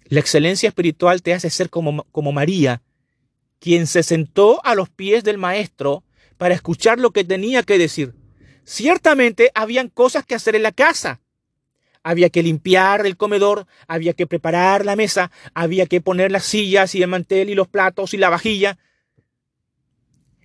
[0.05, 2.81] La excelencia espiritual te hace ser como, como María,
[3.63, 6.03] quien se sentó a los pies del maestro
[6.37, 8.13] para escuchar lo que tenía que decir.
[8.65, 11.21] Ciertamente habían cosas que hacer en la casa.
[12.03, 16.93] Había que limpiar el comedor, había que preparar la mesa, había que poner las sillas
[16.93, 18.79] y el mantel y los platos y la vajilla.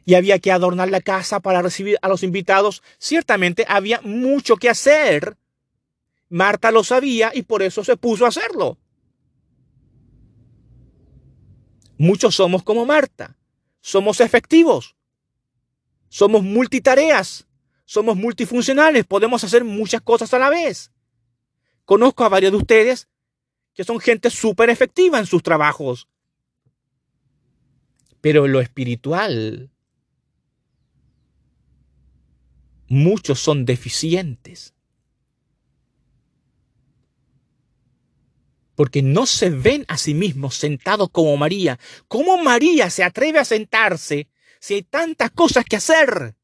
[0.04, 2.84] Y había que adornar la casa para recibir a los invitados.
[2.98, 5.36] Ciertamente había mucho que hacer.
[6.28, 8.78] Marta lo sabía y por eso se puso a hacerlo.
[11.98, 13.36] Muchos somos como Marta.
[13.80, 14.96] Somos efectivos.
[16.08, 17.46] Somos multitareas.
[17.84, 19.04] Somos multifuncionales.
[19.04, 20.92] Podemos hacer muchas cosas a la vez.
[21.84, 23.08] Conozco a varios de ustedes
[23.74, 26.08] que son gente súper efectiva en sus trabajos.
[28.20, 29.70] Pero lo espiritual,
[32.88, 34.74] muchos son deficientes.
[38.78, 41.80] Porque no se ven a sí mismos sentados como María.
[42.06, 44.28] ¿Cómo María se atreve a sentarse
[44.60, 46.36] si hay tantas cosas que hacer?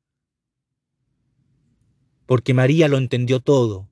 [2.26, 3.88] Porque María lo entendió todo.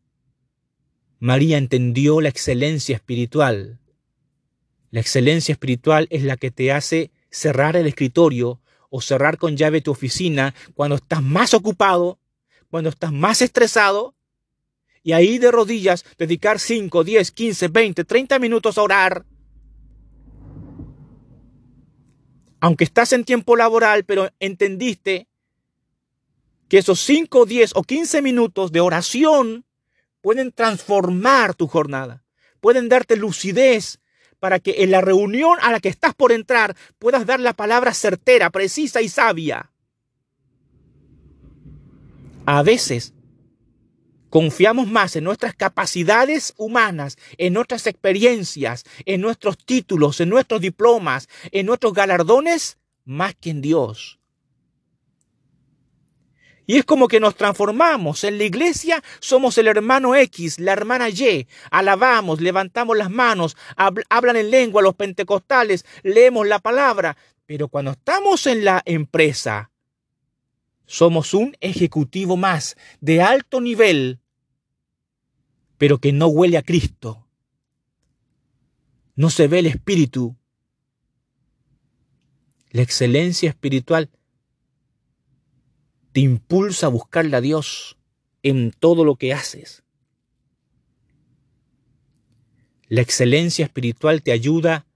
[1.20, 3.78] María entendió la excelencia espiritual.
[4.90, 9.82] La excelencia espiritual es la que te hace cerrar el escritorio o cerrar con llave
[9.82, 12.18] tu oficina cuando estás más ocupado,
[12.68, 14.16] cuando estás más estresado
[15.02, 19.24] y ahí de rodillas dedicar 5, 10, 15, 20, 30 minutos a orar.
[22.60, 25.28] Aunque estás en tiempo laboral, pero entendiste
[26.68, 29.64] que esos 5, 10 o 15 minutos de oración
[30.20, 32.24] pueden transformar tu jornada,
[32.60, 33.98] pueden darte lucidez
[34.38, 37.92] para que en la reunión a la que estás por entrar puedas dar la palabra
[37.94, 39.72] certera, precisa y sabia.
[42.46, 43.14] A veces
[44.32, 51.28] Confiamos más en nuestras capacidades humanas, en nuestras experiencias, en nuestros títulos, en nuestros diplomas,
[51.50, 54.20] en nuestros galardones, más que en Dios.
[56.66, 58.24] Y es como que nos transformamos.
[58.24, 61.46] En la iglesia somos el hermano X, la hermana Y.
[61.70, 63.54] Alabamos, levantamos las manos,
[64.08, 67.18] hablan en lengua los pentecostales, leemos la palabra.
[67.44, 69.70] Pero cuando estamos en la empresa,
[70.86, 74.21] somos un ejecutivo más de alto nivel
[75.82, 77.26] pero que no huele a Cristo.
[79.16, 80.36] No se ve el espíritu.
[82.70, 84.08] La excelencia espiritual
[86.12, 87.98] te impulsa a buscarle a Dios
[88.44, 89.82] en todo lo que haces.
[92.86, 94.86] La excelencia espiritual te ayuda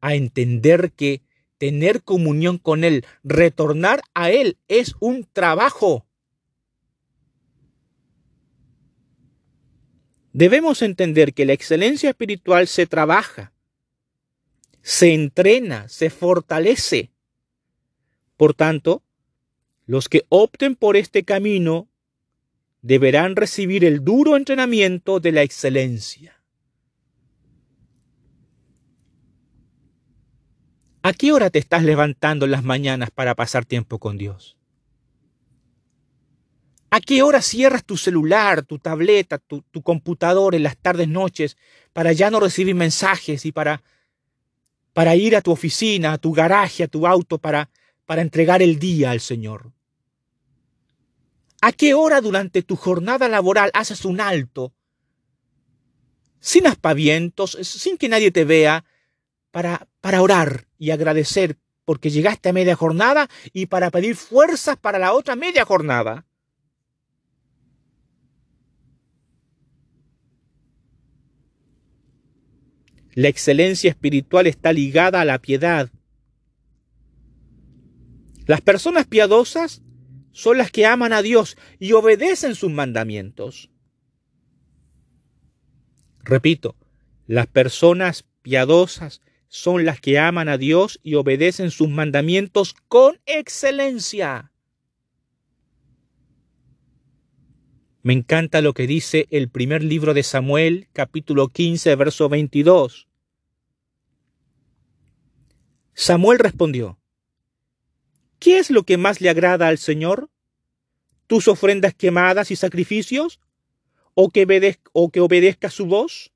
[0.00, 1.20] a entender que
[1.58, 6.06] tener comunión con Él, retornar a Él, es un trabajo.
[10.40, 13.52] Debemos entender que la excelencia espiritual se trabaja,
[14.80, 17.10] se entrena, se fortalece.
[18.38, 19.02] Por tanto,
[19.84, 21.90] los que opten por este camino
[22.80, 26.42] deberán recibir el duro entrenamiento de la excelencia.
[31.02, 34.56] ¿A qué hora te estás levantando en las mañanas para pasar tiempo con Dios?
[36.92, 41.56] ¿A qué hora cierras tu celular, tu tableta, tu, computador en las tardes, noches,
[41.92, 43.82] para ya no recibir mensajes y para,
[44.92, 47.70] para ir a tu oficina, a tu garaje, a tu auto, para,
[48.06, 49.70] para entregar el día al Señor?
[51.60, 54.72] ¿A qué hora durante tu jornada laboral haces un alto,
[56.40, 58.84] sin aspavientos, sin que nadie te vea,
[59.52, 64.98] para, para orar y agradecer porque llegaste a media jornada y para pedir fuerzas para
[64.98, 66.26] la otra media jornada?
[73.14, 75.90] La excelencia espiritual está ligada a la piedad.
[78.46, 79.82] Las personas piadosas
[80.32, 83.70] son las que aman a Dios y obedecen sus mandamientos.
[86.22, 86.76] Repito,
[87.26, 94.49] las personas piadosas son las que aman a Dios y obedecen sus mandamientos con excelencia.
[98.02, 103.08] Me encanta lo que dice el primer libro de Samuel, capítulo 15, verso 22.
[105.92, 106.98] Samuel respondió,
[108.38, 110.30] ¿qué es lo que más le agrada al Señor?
[111.26, 113.38] ¿Tus ofrendas quemadas y sacrificios?
[114.14, 116.32] ¿O que, o que obedezca su voz?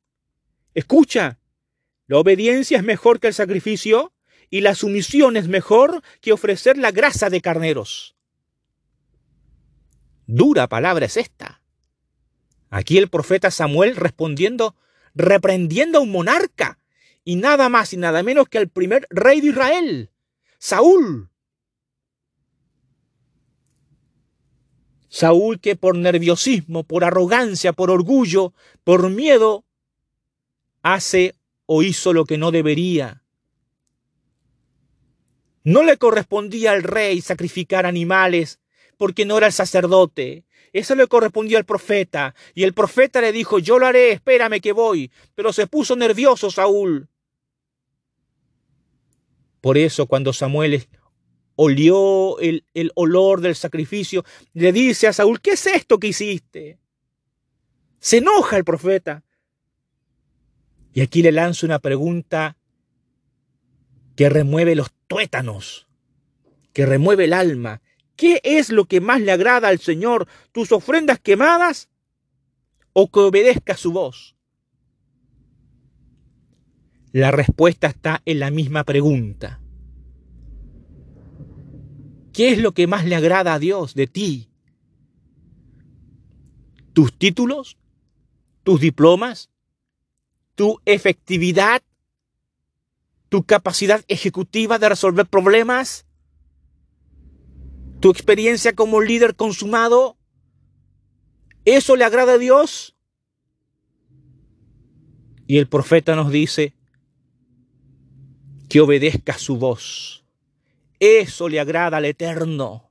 [0.75, 1.39] Escucha,
[2.07, 4.13] la obediencia es mejor que el sacrificio
[4.51, 8.14] y la sumisión es mejor que ofrecer la grasa de carneros.
[10.27, 11.61] Dura palabra es esta.
[12.71, 14.75] Aquí el profeta Samuel respondiendo,
[15.15, 16.79] reprendiendo a un monarca,
[17.25, 20.11] y nada más y nada menos que al primer rey de Israel,
[20.59, 21.31] Saúl.
[25.09, 28.53] Saúl que por nerviosismo, por arrogancia, por orgullo,
[28.83, 29.65] por miedo,
[30.83, 33.23] hace o hizo lo que no debería.
[35.63, 38.59] No le correspondía al rey sacrificar animales
[38.97, 40.45] porque no era el sacerdote.
[40.73, 42.35] Eso le correspondía al profeta.
[42.55, 45.11] Y el profeta le dijo, yo lo haré, espérame que voy.
[45.35, 47.09] Pero se puso nervioso Saúl.
[49.61, 50.87] Por eso cuando Samuel
[51.57, 56.79] olió el, el, olor del sacrificio, le dice a Saúl, ¿qué es esto que hiciste?
[58.01, 59.25] Se enoja el profeta.
[60.93, 62.57] Y aquí le lanza una pregunta
[64.17, 65.89] que remueve los tuétanos,
[66.73, 67.83] que remueve el alma.
[68.17, 70.29] ¿Qué es lo que más le agrada al Señor?
[70.53, 71.89] ¿Tus ofrendas quemadas
[72.93, 74.37] o que obedezca su voz?
[77.13, 79.61] La respuesta está en la misma pregunta.
[82.33, 84.51] ¿Qué es lo que más le agrada a Dios de ti?
[86.93, 87.79] ¿Tus títulos?
[88.65, 89.51] ¿Tus diplomas?
[90.57, 91.83] ¿Tu efectividad?
[93.29, 96.07] ¿Tu capacidad ejecutiva de resolver problemas?
[98.05, 100.19] ¿Tu experiencia como líder consumado?
[101.65, 102.95] ¿Eso le agrada a Dios?
[105.47, 106.75] Y el profeta nos dice
[108.69, 110.25] que obedezca su voz
[111.05, 112.91] eso le agrada al Eterno.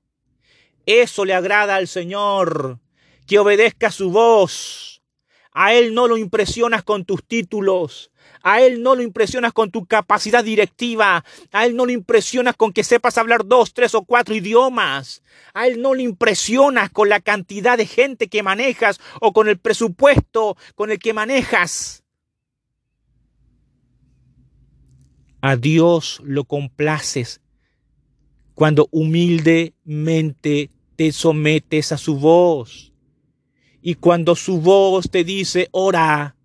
[0.85, 2.79] Eso le agrada al Señor,
[3.25, 5.01] que obedezca su voz.
[5.51, 8.11] A Él no lo impresionas con tus títulos.
[8.41, 11.23] A Él no lo impresionas con tu capacidad directiva.
[11.51, 15.23] A Él no lo impresionas con que sepas hablar dos, tres o cuatro idiomas.
[15.53, 19.57] A Él no le impresionas con la cantidad de gente que manejas o con el
[19.57, 22.03] presupuesto con el que manejas.
[25.41, 27.41] A Dios lo complaces
[28.53, 32.93] cuando humildemente te sometes a su voz.
[33.81, 36.37] Y cuando su voz te dice, ora,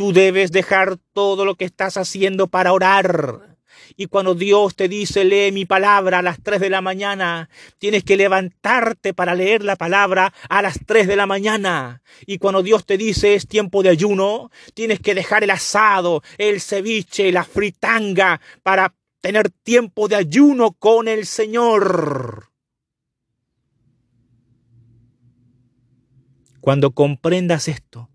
[0.00, 3.58] tú debes dejar todo lo que estás haciendo para orar.
[3.98, 8.02] Y cuando Dios te dice, lee mi palabra a las 3 de la mañana, tienes
[8.02, 12.00] que levantarte para leer la palabra a las 3 de la mañana.
[12.24, 16.62] Y cuando Dios te dice, es tiempo de ayuno, tienes que dejar el asado, el
[16.62, 22.48] ceviche, la fritanga para tener tiempo de ayuno con el Señor.
[26.62, 28.09] Cuando comprendas esto,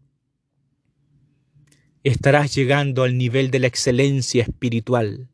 [2.05, 5.27] estarás llegando al nivel de la excelencia espiritual.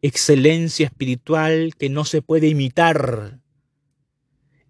[0.00, 3.40] Excelencia espiritual que no se puede imitar.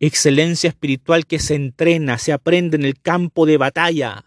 [0.00, 4.24] Excelencia espiritual que se entrena, se aprende en el campo de batalla.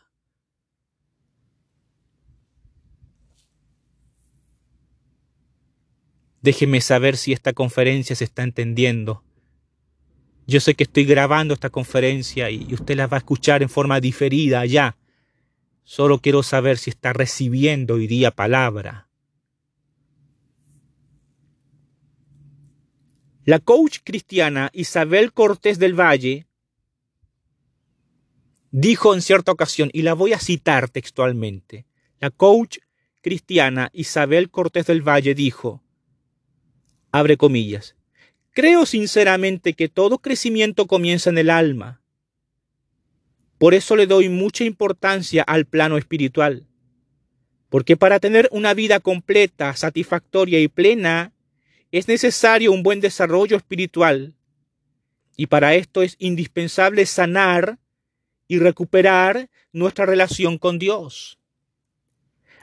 [6.44, 9.24] Déjeme saber si esta conferencia se está entendiendo.
[10.46, 14.00] Yo sé que estoy grabando esta conferencia y usted la va a escuchar en forma
[14.00, 14.96] diferida ya.
[15.84, 19.10] Solo quiero saber si está recibiendo hoy día palabra.
[23.44, 26.46] La coach cristiana Isabel Cortés del Valle
[28.72, 31.86] dijo en cierta ocasión, y la voy a citar textualmente,
[32.20, 32.78] la coach
[33.22, 35.84] cristiana Isabel Cortés del Valle dijo,
[37.12, 37.96] abre comillas,
[38.52, 42.01] creo sinceramente que todo crecimiento comienza en el alma.
[43.62, 46.66] Por eso le doy mucha importancia al plano espiritual.
[47.70, 51.32] Porque para tener una vida completa, satisfactoria y plena,
[51.92, 54.34] es necesario un buen desarrollo espiritual.
[55.38, 57.78] Y para esto es indispensable sanar
[58.48, 61.38] y recuperar nuestra relación con Dios.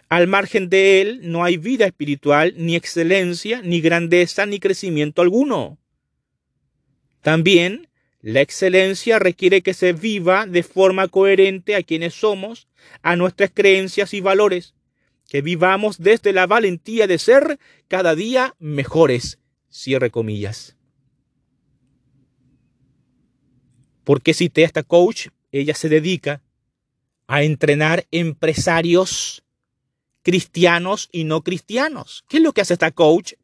[0.08, 5.78] Al margen de él no hay vida espiritual, ni excelencia, ni grandeza, ni crecimiento alguno.
[7.22, 7.88] También
[8.20, 12.66] la excelencia requiere que se viva de forma coherente a quienes somos,
[13.02, 14.74] a nuestras creencias y valores,
[15.28, 19.38] que vivamos desde la valentía de ser cada día mejores.
[19.68, 20.76] Cierre comillas.
[24.04, 26.42] Porque cité a esta coach, ella se dedica
[27.26, 29.44] a entrenar empresarios
[30.22, 32.24] cristianos y no cristianos.
[32.28, 33.34] ¿Qué es lo que hace esta coach?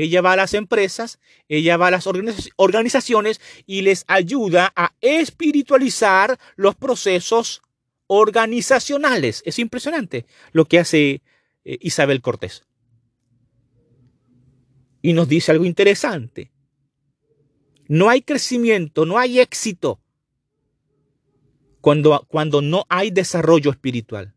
[0.00, 1.18] Ella va a las empresas,
[1.48, 2.08] ella va a las
[2.54, 7.62] organizaciones y les ayuda a espiritualizar los procesos
[8.06, 9.42] organizacionales.
[9.44, 11.22] Es impresionante lo que hace
[11.64, 12.62] eh, Isabel Cortés.
[15.02, 16.52] Y nos dice algo interesante.
[17.88, 20.00] No hay crecimiento, no hay éxito
[21.80, 24.32] cuando, cuando no hay desarrollo espiritual.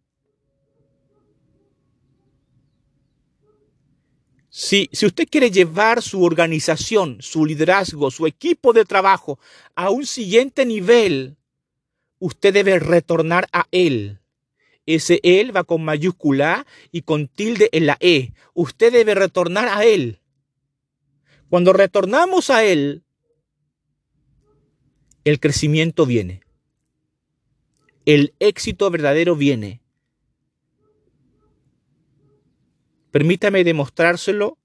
[4.53, 9.39] Si, si usted quiere llevar su organización, su liderazgo, su equipo de trabajo
[9.75, 11.37] a un siguiente nivel,
[12.19, 14.19] usted debe retornar a Él.
[14.85, 18.33] Ese Él va con mayúscula y con tilde en la E.
[18.53, 20.19] Usted debe retornar a Él.
[21.49, 23.03] Cuando retornamos a Él,
[25.23, 26.41] el crecimiento viene.
[28.05, 29.80] El éxito verdadero viene.
[33.11, 34.57] Permítame demostrárselo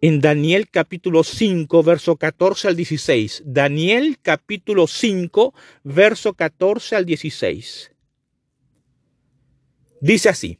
[0.00, 3.42] en Daniel capítulo 5, verso 14 al 16.
[3.46, 5.54] Daniel capítulo 5,
[5.84, 7.92] verso 14 al 16.
[10.00, 10.58] Dice así.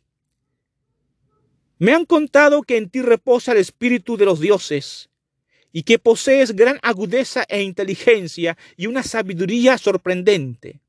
[1.78, 5.10] Me han contado que en ti reposa el espíritu de los dioses
[5.72, 10.80] y que posees gran agudeza e inteligencia y una sabiduría sorprendente.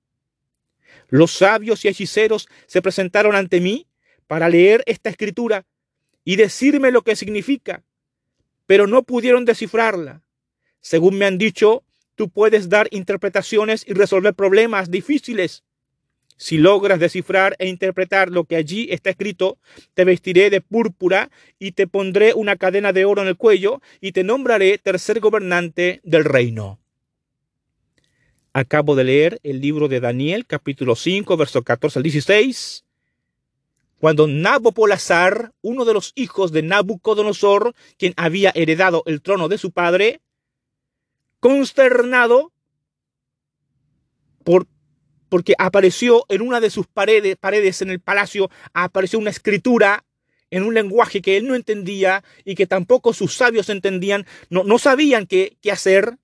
[1.10, 3.88] Los sabios y hechiceros se presentaron ante mí
[4.28, 5.65] para leer esta escritura
[6.23, 7.84] y decirme lo que significa,
[8.65, 10.21] pero no pudieron descifrarla.
[10.82, 11.84] Según me han dicho,
[12.15, 15.63] tú puedes dar interpretaciones y resolver problemas difíciles.
[16.36, 19.57] Si logras descifrar e interpretar lo que allí está escrito,
[19.95, 24.11] te vestiré de púrpura y te pondré una cadena de oro en el cuello y
[24.11, 26.80] te nombraré tercer gobernante del reino.
[28.53, 32.86] Acabo de leer el libro de Daniel, capítulo 5, verso 14 al 16
[34.00, 39.72] cuando Nabopolazar, uno de los hijos de Nabucodonosor, quien había heredado el trono de su
[39.72, 40.22] padre,
[41.39, 42.54] consternado
[44.43, 44.68] por,
[45.30, 50.06] porque apareció en una de sus paredes, en el palacio, apareció una escritura
[50.52, 54.78] en un lenguaje que él no entendía y que tampoco sus sabios entendían, no, no
[54.78, 56.18] sabían qué, qué hacer.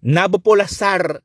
[0.00, 1.24] Nabopolazar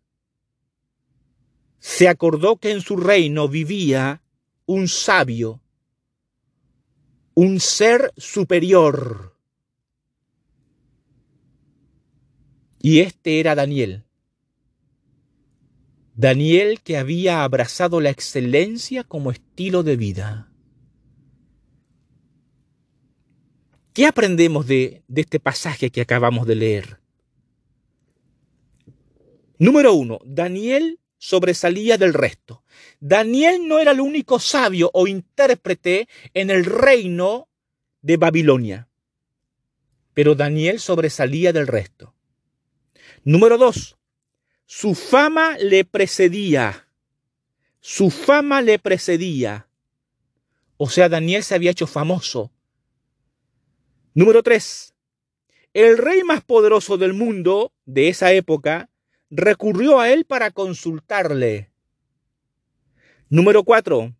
[1.79, 4.21] se acordó que en su reino vivía
[4.65, 5.61] un sabio,
[7.33, 9.35] un ser superior.
[12.81, 14.05] Y este era Daniel.
[16.15, 20.51] Daniel que había abrazado la excelencia como estilo de vida.
[23.93, 26.99] ¿Qué aprendemos de, este pasaje que acabamos de leer?
[29.57, 32.63] Número uno, Daniel sobresalía del resto.
[32.99, 37.47] Daniel no era el único sabio o intérprete en el reino
[38.01, 38.89] de Babilonia,
[40.13, 42.15] pero Daniel sobresalía del resto.
[43.23, 43.97] Número dos,
[44.65, 46.87] su fama le precedía.
[47.81, 49.67] Su fama le precedía.
[50.77, 52.51] O sea, Daniel se había hecho famoso.
[54.13, 54.93] Número tres,
[55.73, 58.89] el rey más poderoso del mundo de esa época
[59.29, 61.71] recurrió a él para consultarle.
[63.29, 64.15] Número cuatro,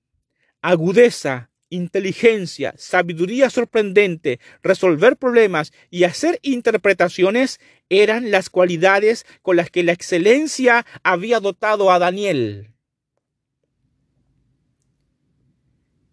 [0.62, 9.84] agudeza, inteligencia, sabiduría sorprendente, resolver problemas y hacer interpretaciones eran las cualidades con las que
[9.84, 12.72] la excelencia había dotado a Daniel.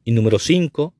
[0.05, 0.95] Y número cinco,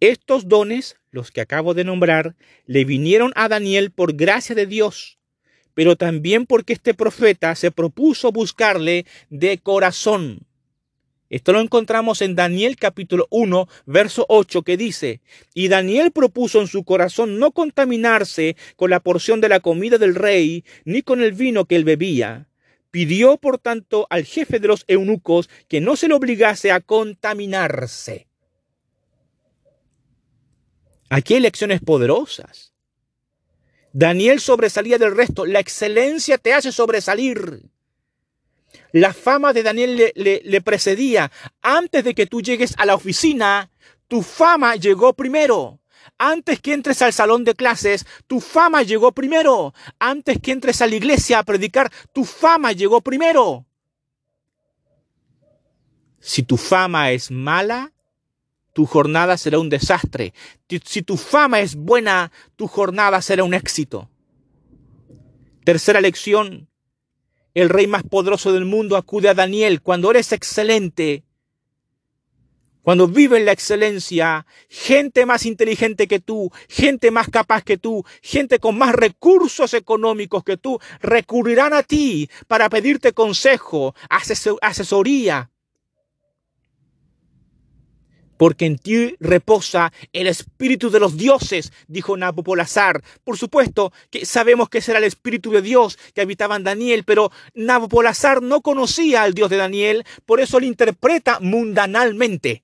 [0.00, 2.36] estos dones, los que acabo de nombrar,
[2.66, 5.17] le vinieron a Daniel por gracia de Dios
[5.78, 10.40] pero también porque este profeta se propuso buscarle de corazón.
[11.30, 15.20] Esto lo encontramos en Daniel capítulo 1, verso 8, que dice,
[15.54, 20.16] y Daniel propuso en su corazón no contaminarse con la porción de la comida del
[20.16, 22.48] rey, ni con el vino que él bebía.
[22.90, 28.26] Pidió, por tanto, al jefe de los eunucos que no se le obligase a contaminarse.
[31.08, 32.72] Aquí hay lecciones poderosas.
[33.92, 35.46] Daniel sobresalía del resto.
[35.46, 37.62] La excelencia te hace sobresalir.
[38.92, 41.30] La fama de Daniel le, precedía.
[41.62, 43.70] Antes de que tú llegues a la oficina,
[44.06, 45.80] tu fama llegó primero.
[46.16, 49.74] Antes que entres al salón de clases, tu fama llegó primero.
[49.98, 53.66] Antes que entres a la iglesia a predicar, tu fama llegó primero.
[56.20, 57.92] Si tu fama es mala,
[58.78, 60.32] tu jornada será un desastre.
[60.84, 64.08] Si tu fama es buena, tu jornada será un éxito.
[65.64, 66.68] Tercera lección.
[67.54, 71.24] El rey más poderoso del mundo acude a Daniel cuando eres excelente.
[72.82, 78.04] Cuando vive en la excelencia, gente más inteligente que tú, gente más capaz que tú,
[78.22, 85.50] gente con más recursos económicos que tú, recurrirán a ti para pedirte consejo, asesoría,
[88.38, 93.02] porque en ti reposa el espíritu de los dioses, dijo Nabopolazar.
[93.24, 97.30] Por supuesto que sabemos que será el espíritu de Dios que habitaba en Daniel, pero
[97.54, 102.62] Nabopolazar no conocía al Dios de Daniel, por eso lo interpreta mundanalmente.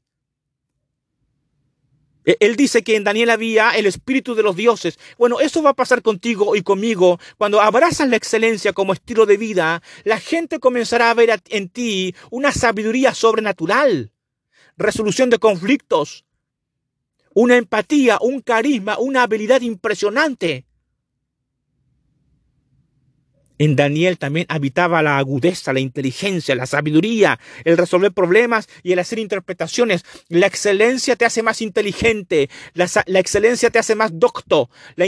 [2.24, 4.98] E, él dice que en Daniel había el espíritu de los dioses.
[5.18, 7.18] Bueno, eso va a pasar contigo y conmigo.
[7.36, 12.14] Cuando abrazas la excelencia como estilo de vida, la gente comenzará a ver en ti
[12.30, 14.12] una sabiduría sobrenatural,
[14.76, 16.24] resolución de conflictos,
[17.34, 20.64] una empatía, un carisma, una habilidad impresionante.
[23.58, 28.98] En Daniel también habitaba la agudeza, la inteligencia, la sabiduría, el resolver problemas y el
[28.98, 30.04] hacer interpretaciones.
[30.28, 35.06] La excelencia te hace más inteligente, la, excelencia te hace más docto, la,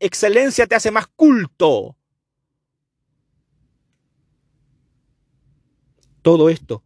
[0.00, 1.94] excelencia te hace más culto.
[6.22, 6.82] Todo esto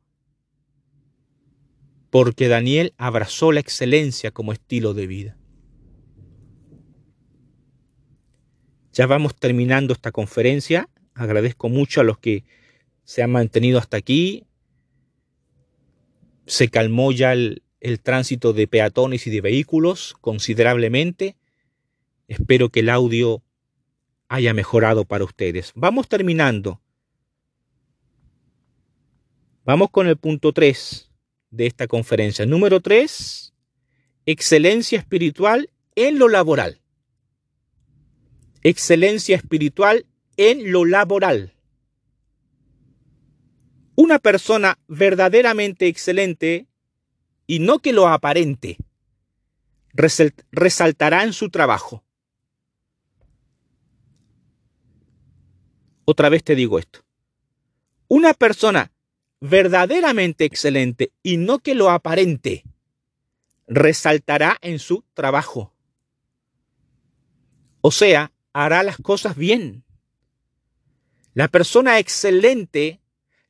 [2.12, 5.38] porque Daniel abrazó la excelencia como estilo de vida.
[8.92, 10.90] Ya vamos terminando esta conferencia.
[11.14, 12.44] Agradezco mucho a los que
[13.04, 14.44] se han mantenido hasta aquí.
[16.44, 17.62] Se calmó ya el,
[18.02, 21.38] tránsito de peatones y de vehículos considerablemente.
[22.28, 23.42] Espero que el audio
[24.28, 25.72] haya mejorado para ustedes.
[25.74, 26.82] Vamos terminando.
[29.64, 31.08] Vamos con el punto 3
[31.52, 32.44] de esta conferencia.
[32.44, 33.54] Número 3,
[34.26, 36.82] excelencia espiritual en lo laboral
[38.62, 41.54] excelencia espiritual en lo laboral.
[43.94, 46.68] Una persona verdaderamente excelente,
[47.46, 48.78] y no que lo aparente,
[49.92, 52.02] resaltará en su trabajo.
[56.04, 57.04] Otra vez te digo esto.
[58.08, 58.91] Una persona
[59.42, 62.62] verdaderamente excelente y no que lo aparente,
[63.66, 65.74] resaltará en su trabajo.
[67.80, 69.82] O sea, hará las cosas bien.
[71.34, 73.00] La persona excelente,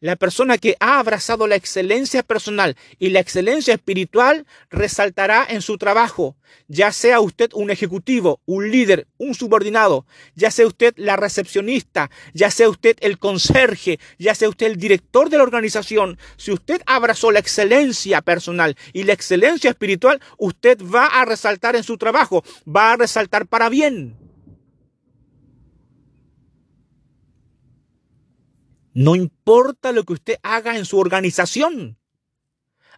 [0.02, 5.78] la persona que ha abrazado la excelencia personal y la excelencia espiritual, resaltará en su
[5.78, 6.36] trabajo,
[6.66, 12.50] ya sea usted un ejecutivo, un líder, un subordinado, ya sea usted la recepcionista, ya
[12.50, 16.18] sea usted el conserje, ya sea usted el director de la organización.
[16.36, 21.84] Si usted abrazó la excelencia personal y la excelencia espiritual, usted va a resaltar en
[21.84, 24.21] su trabajo, va a resaltar para bien.
[28.94, 31.98] No importa lo que usted haga en su organización.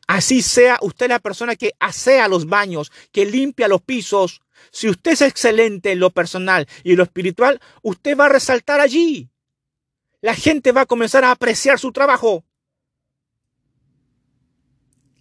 [0.07, 4.42] Así sea usted la persona que asea los baños, que limpia los pisos.
[4.70, 8.80] Si usted es excelente en lo personal y en lo espiritual, usted va a resaltar
[8.80, 9.30] allí.
[10.20, 12.45] La gente va a comenzar a apreciar su trabajo.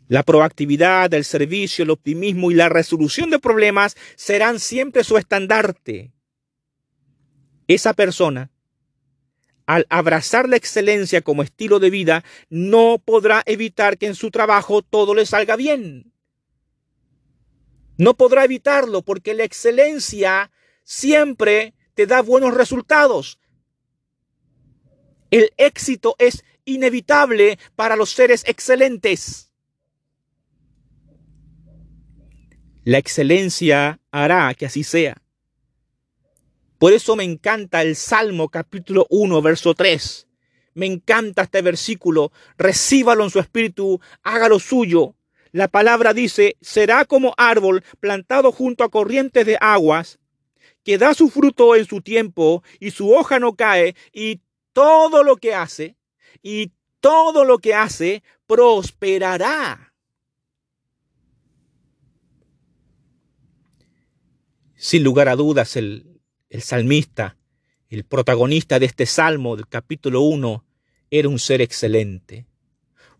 [0.07, 6.13] La proactividad, el servicio, el optimismo y la resolución de problemas serán siempre su estandarte.
[7.67, 8.52] Esa persona
[9.65, 14.81] al abrazar la excelencia como estilo de vida, no podrá evitar que en su trabajo
[14.81, 16.11] todo le salga bien.
[17.97, 20.51] No podrá evitarlo porque la excelencia
[20.83, 23.39] siempre te da buenos resultados.
[25.31, 29.51] El éxito es inevitable para los seres excelentes.
[32.83, 35.22] La excelencia hará que así sea.
[36.83, 40.27] Por eso me encanta el Salmo capítulo 1, verso 3.
[40.73, 42.33] Me encanta este versículo.
[42.57, 45.15] Recíbalo en su espíritu, hágalo suyo.
[45.53, 50.19] La palabra dice, será como árbol plantado junto a corrientes de aguas,
[50.83, 54.41] que da su fruto en su tiempo y su hoja no cae, y
[54.73, 55.95] todo lo que hace,
[56.41, 59.93] y todo lo que hace prosperará.
[64.75, 66.12] Sin lugar a dudas, el,
[66.53, 67.35] el salmista,
[67.89, 70.63] el protagonista de este salmo del capítulo 1,
[71.09, 72.45] era un ser excelente.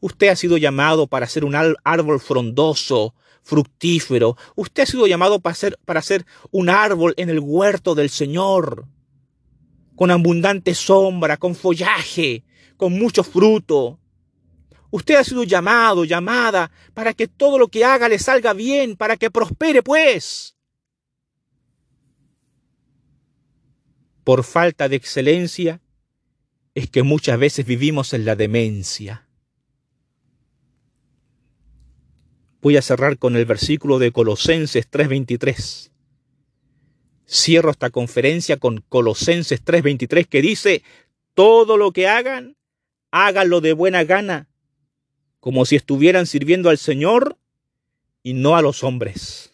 [0.02, 4.38] Usted ha sido llamado para ser un árbol frondoso, fructífero.
[4.56, 8.86] Usted ha sido llamado para ser, para ser un árbol en el huerto del Señor,
[9.96, 12.44] con abundante sombra, con follaje,
[12.78, 14.00] con mucho fruto.
[14.92, 19.18] Usted ha sido llamado, llamada, para que todo lo que haga le salga bien, para
[19.18, 20.56] que prospere, pues.
[24.24, 25.82] Por falta de excelencia
[26.76, 29.28] es que muchas veces vivimos en la demencia.
[32.62, 35.92] Voy a cerrar con el versículo de Colosenses 3:23.
[37.28, 40.84] Cierro esta conferencia con Colosenses 3:23 que dice,
[41.34, 42.56] todo lo que hagan,
[43.12, 44.48] háganlo de buena gana,
[45.40, 47.38] como si estuvieran sirviendo al Señor
[48.22, 49.53] y no a los hombres.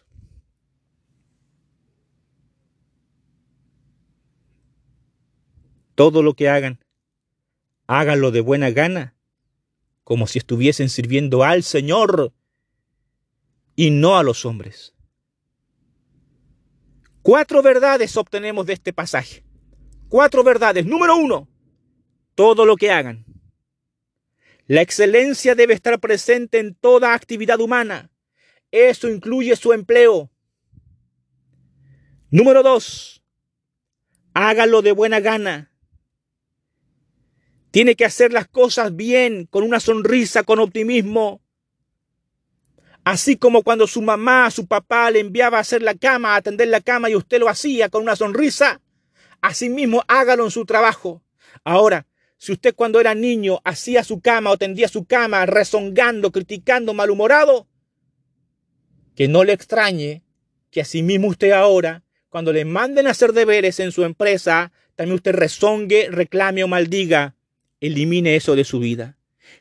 [6.00, 6.80] Todo lo que hagan,
[7.86, 9.18] háganlo de buena gana,
[10.06, 12.32] como si estuviesen sirviendo al Señor
[13.76, 14.96] y no a los hombres.
[17.22, 19.44] Cuatro verdades obtenemos de este pasaje.
[20.08, 20.86] Cuatro verdades.
[20.86, 21.50] Número uno,
[22.34, 23.26] todo lo que hagan.
[24.68, 28.10] La excelencia debe estar presente en toda actividad humana.
[28.72, 30.32] Eso incluye su empleo.
[32.32, 33.22] Número dos,
[34.34, 35.69] hágalo de buena gana.
[37.72, 41.42] Tiene que hacer las cosas bien, con una sonrisa, con optimismo.
[43.04, 46.68] Así como cuando su mamá, su papá le enviaba a hacer la cama, a atender
[46.68, 48.82] la cama y usted lo hacía con una sonrisa,
[49.42, 51.24] así mismo hágalo en su trabajo.
[51.64, 52.08] Ahora,
[52.38, 57.68] si usted cuando era niño hacía su cama o tendía su cama rezongando, criticando, malhumorado,
[59.16, 60.24] que no le extrañe
[60.72, 65.16] que así mismo usted ahora, cuando le manden a hacer deberes en su empresa, también
[65.16, 67.36] usted rezongue, reclame o maldiga
[67.82, 69.18] elimine eso de su vida.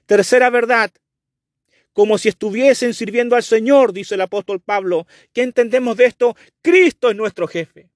[0.07, 0.91] Tercera verdad,
[1.93, 5.07] como si estuviesen sirviendo al Señor, dice el apóstol Pablo.
[5.33, 6.37] ¿Qué entendemos de esto?
[6.62, 7.91] Cristo es nuestro jefe.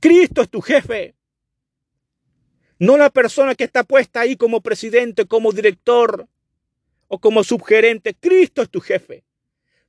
[0.00, 1.16] Cristo es tu jefe.
[2.78, 6.28] No la persona que está puesta ahí como presidente, como director
[7.08, 8.14] o como subgerente.
[8.14, 9.25] Cristo es tu jefe.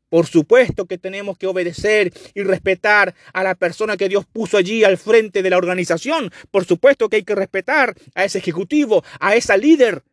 [0.10, 4.84] Por supuesto que tenemos que obedecer y respetar a la persona que Dios puso allí
[4.84, 6.32] al frente de la organización.
[6.50, 10.04] Por supuesto que hay que respetar a ese ejecutivo, a esa líder.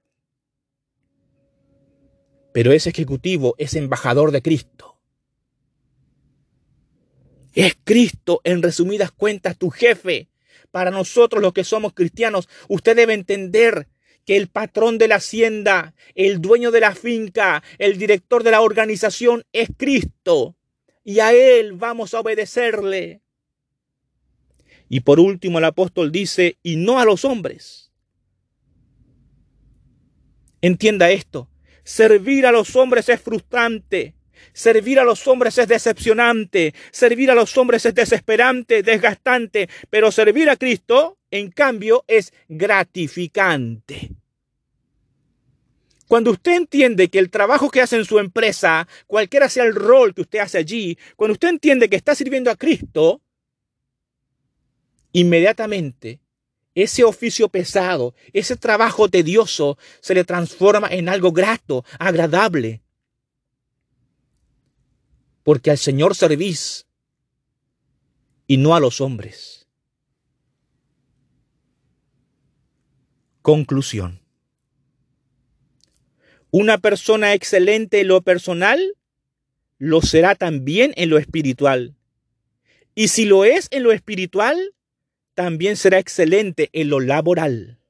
[2.52, 4.98] Pero ese ejecutivo es embajador de Cristo.
[7.52, 10.28] Es Cristo, en resumidas cuentas, tu jefe.
[10.72, 13.86] Para nosotros los que somos cristianos, usted debe entender
[14.24, 18.60] que el patrón de la hacienda, el dueño de la finca, el director de la
[18.60, 20.56] organización es Cristo.
[21.04, 23.20] Y a Él vamos a obedecerle.
[24.88, 27.92] Y por último el apóstol dice, y no a los hombres.
[30.60, 31.50] Entienda esto,
[31.82, 34.14] servir a los hombres es frustrante.
[34.52, 40.50] Servir a los hombres es decepcionante, servir a los hombres es desesperante, desgastante, pero servir
[40.50, 44.10] a Cristo, en cambio, es gratificante.
[46.06, 50.14] Cuando usted entiende que el trabajo que hace en su empresa, cualquiera sea el rol
[50.14, 53.20] que usted hace allí, cuando usted entiende que está sirviendo a Cristo,
[55.12, 56.20] inmediatamente
[56.74, 62.83] ese oficio pesado, ese trabajo tedioso, se le transforma en algo grato, agradable
[65.44, 66.86] porque al Señor servís
[68.48, 69.68] y no a los hombres.
[73.42, 74.20] Conclusión.
[76.50, 78.96] Una persona excelente en lo personal
[79.78, 81.94] lo será también en lo espiritual.
[82.94, 84.56] Y si lo es en lo espiritual,
[85.34, 87.80] también será excelente en lo laboral.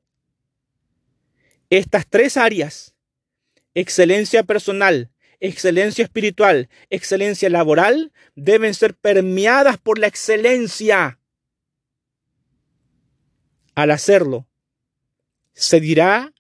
[1.71, 2.95] Estas tres áreas,
[3.75, 5.11] excelencia personal,
[5.49, 11.19] excelencia espiritual, excelencia laboral, deben ser permeadas por la excelencia.
[13.75, 14.47] Al hacerlo,
[15.53, 16.33] se dirá,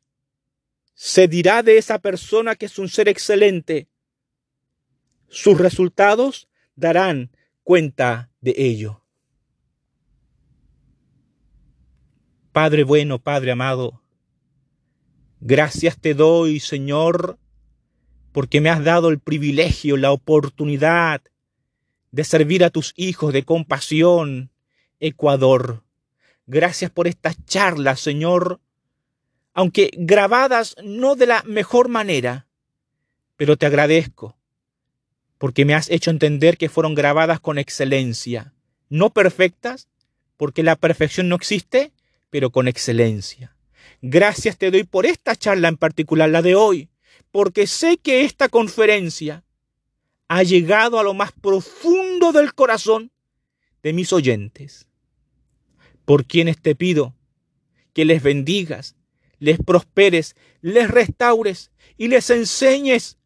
[0.95, 3.89] se dirá de esa persona que es un ser excelente.
[5.29, 7.31] Sus resultados darán
[7.63, 9.03] cuenta de ello.
[12.53, 14.01] Padre bueno, Padre amado,
[15.41, 17.39] gracias te doy, Señor,
[18.35, 21.23] porque me has dado el privilegio, la oportunidad
[22.11, 24.51] de servir a tus hijos de compasión,
[24.99, 25.85] Ecuador.
[26.45, 28.61] Gracias por estas charlas, Señor,
[29.53, 32.49] aunque grabadas no de la mejor manera,
[33.37, 34.37] pero te agradezco,
[35.39, 38.53] porque me has hecho entender que fueron grabadas con excelencia,
[38.89, 39.87] no perfectas,
[40.37, 41.93] porque la perfección no existe,
[42.31, 43.57] pero con excelencia.
[44.03, 46.89] Gracias te doy por esta charla en particular, la de hoy,
[47.35, 49.43] porque sé que esta conferencia
[50.29, 53.11] ha llegado a lo más profundo del corazón
[53.83, 54.87] de mis oyentes,
[56.05, 57.17] por quienes te pido
[57.93, 58.95] que les bendigas,
[59.41, 63.19] les prosperes, les restaures y les enseñes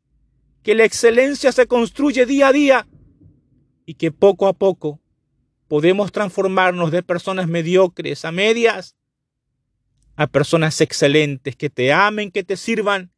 [0.63, 2.89] que la excelencia se construye día a día
[3.85, 5.03] y que poco a poco
[5.69, 8.97] podemos transformarnos de personas mediocres a medias
[10.17, 13.13] a personas excelentes que te amen, que te sirvan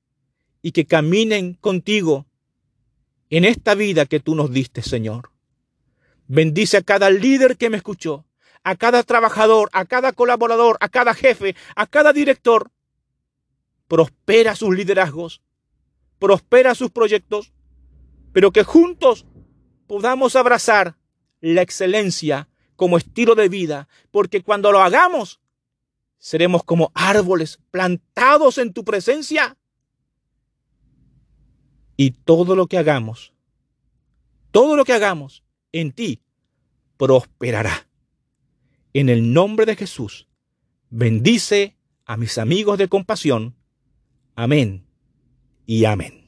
[0.62, 2.26] y que caminen contigo
[3.30, 5.30] en esta vida que tú nos diste, Señor.
[6.26, 8.26] Bendice a cada líder que me escuchó,
[8.62, 12.70] a cada trabajador, a cada colaborador, a cada jefe, a cada director.
[13.88, 15.42] Prospera sus liderazgos,
[16.18, 17.52] prospera sus proyectos,
[18.32, 19.26] pero que juntos
[19.86, 20.96] podamos abrazar
[21.40, 25.40] la excelencia como estilo de vida, porque cuando lo hagamos,
[26.18, 29.56] seremos como árboles plantados en tu presencia.
[32.00, 33.34] Y todo lo que hagamos,
[34.52, 36.22] todo lo que hagamos en ti,
[36.96, 37.88] prosperará.
[38.94, 40.26] En el nombre de Jesús,
[40.88, 41.76] bendice
[42.06, 43.54] a mis amigos de compasión.
[44.34, 44.86] Amén
[45.66, 46.19] y amén.